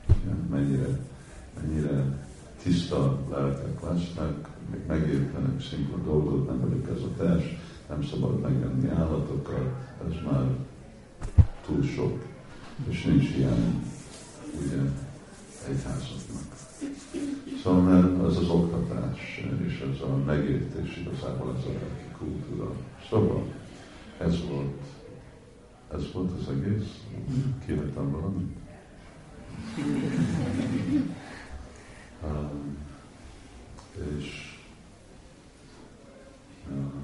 ja, 0.08 0.36
mennyire, 0.50 1.00
mennyire 1.62 2.28
tiszta 2.64 3.20
lelkek 3.32 3.82
lesznek, 3.82 4.48
még 4.72 4.82
megértenek 4.88 5.62
szimpla 5.62 5.98
dolgot, 6.06 6.48
nem 6.48 6.60
vagyok 6.60 6.90
ez 6.90 7.02
a 7.02 7.24
test, 7.24 7.58
nem 7.90 8.04
szabad 8.04 8.40
megenni 8.40 8.90
állatokat, 8.90 9.70
ez 10.08 10.14
már 10.32 10.46
túl 11.66 11.84
sok 11.84 12.29
és 12.88 13.04
nincs 13.04 13.30
ilyen, 13.30 13.84
ugye, 14.62 14.82
egyházaknak. 15.68 16.50
Szóval 17.63 17.82
mert 17.82 18.24
az 18.24 18.38
az 18.38 18.50
oktatás, 18.50 19.46
és 19.65 19.86
ez 19.94 20.02
a 20.02 20.15
megértés 20.26 20.98
igazából 20.98 21.56
ez 21.58 21.63
a 21.65 22.18
kultúra. 22.18 22.72
Szóval 23.10 23.44
ez 24.18 24.48
volt, 24.48 24.82
ez 25.94 26.12
volt 26.13 26.32
az 26.39 26.50
egész. 26.50 27.04
Kivettem 27.65 28.12
valamit. 28.12 28.58
Um, 32.24 32.78
és 34.18 34.58
um, 36.72 37.04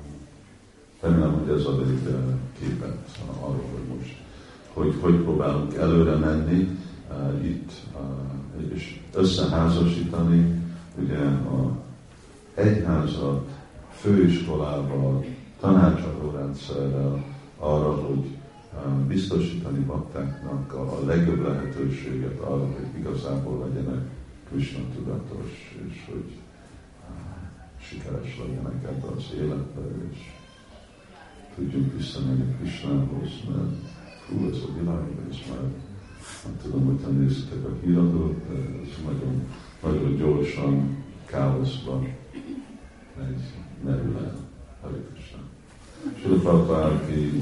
remélem, 1.02 1.34
hogy 1.34 1.60
ez 1.60 1.66
ad 1.66 1.82
egy 1.82 2.16
képet 2.60 3.20
arról, 3.40 3.70
hogy 3.74 3.98
most 3.98 4.24
hogy 4.76 4.96
hogy 5.02 5.16
próbálunk 5.16 5.74
előre 5.74 6.16
menni 6.16 6.78
uh, 7.10 7.46
itt, 7.46 7.72
uh, 7.94 8.74
és 8.74 9.00
összeházasítani 9.14 10.62
ugye 11.00 11.20
a 11.26 11.78
egyházat, 12.54 13.50
főiskolával, 13.92 15.26
tanácsadó 15.60 16.32
rendszerrel 16.32 17.24
arra, 17.58 17.96
hogy 17.96 18.38
um, 18.86 19.08
biztosítani 19.08 19.80
baktáknak 19.80 20.74
a, 20.74 21.06
legjobb 21.06 21.42
lehetőséget 21.42 22.40
arra, 22.40 22.66
hogy 22.66 23.00
igazából 23.00 23.68
legyenek 23.68 24.02
Krishna 24.50 24.80
tudatos, 24.96 25.78
és 25.90 26.10
hogy 26.12 26.34
sikeres 27.82 28.40
legyenek 28.40 28.84
ebbe 28.84 29.08
az 29.16 29.24
életbe, 29.38 29.82
és 30.12 30.18
tudjunk 31.56 31.94
visszamenni 31.98 32.56
Krishnához, 32.58 33.30
mert 33.48 33.95
fú, 34.28 34.48
ez 34.50 34.58
a 34.58 34.80
világ, 34.80 35.06
és 35.30 35.46
már 35.50 35.60
nem 36.44 36.58
tudom, 36.64 36.86
hogy 36.86 37.18
néztek 37.18 37.66
a 37.66 37.86
híradót, 37.86 38.44
ez 38.84 39.04
nagyon, 39.04 39.48
nagyon 39.84 40.16
gyorsan, 40.18 41.04
káoszban 41.26 42.14
megy, 43.18 43.42
merül 43.84 44.18
el. 44.18 44.36
Hare 44.82 44.98
Krishna. 45.14 45.40
Sula 46.22 46.40
Prabhupada 46.40 47.06
ki, 47.06 47.42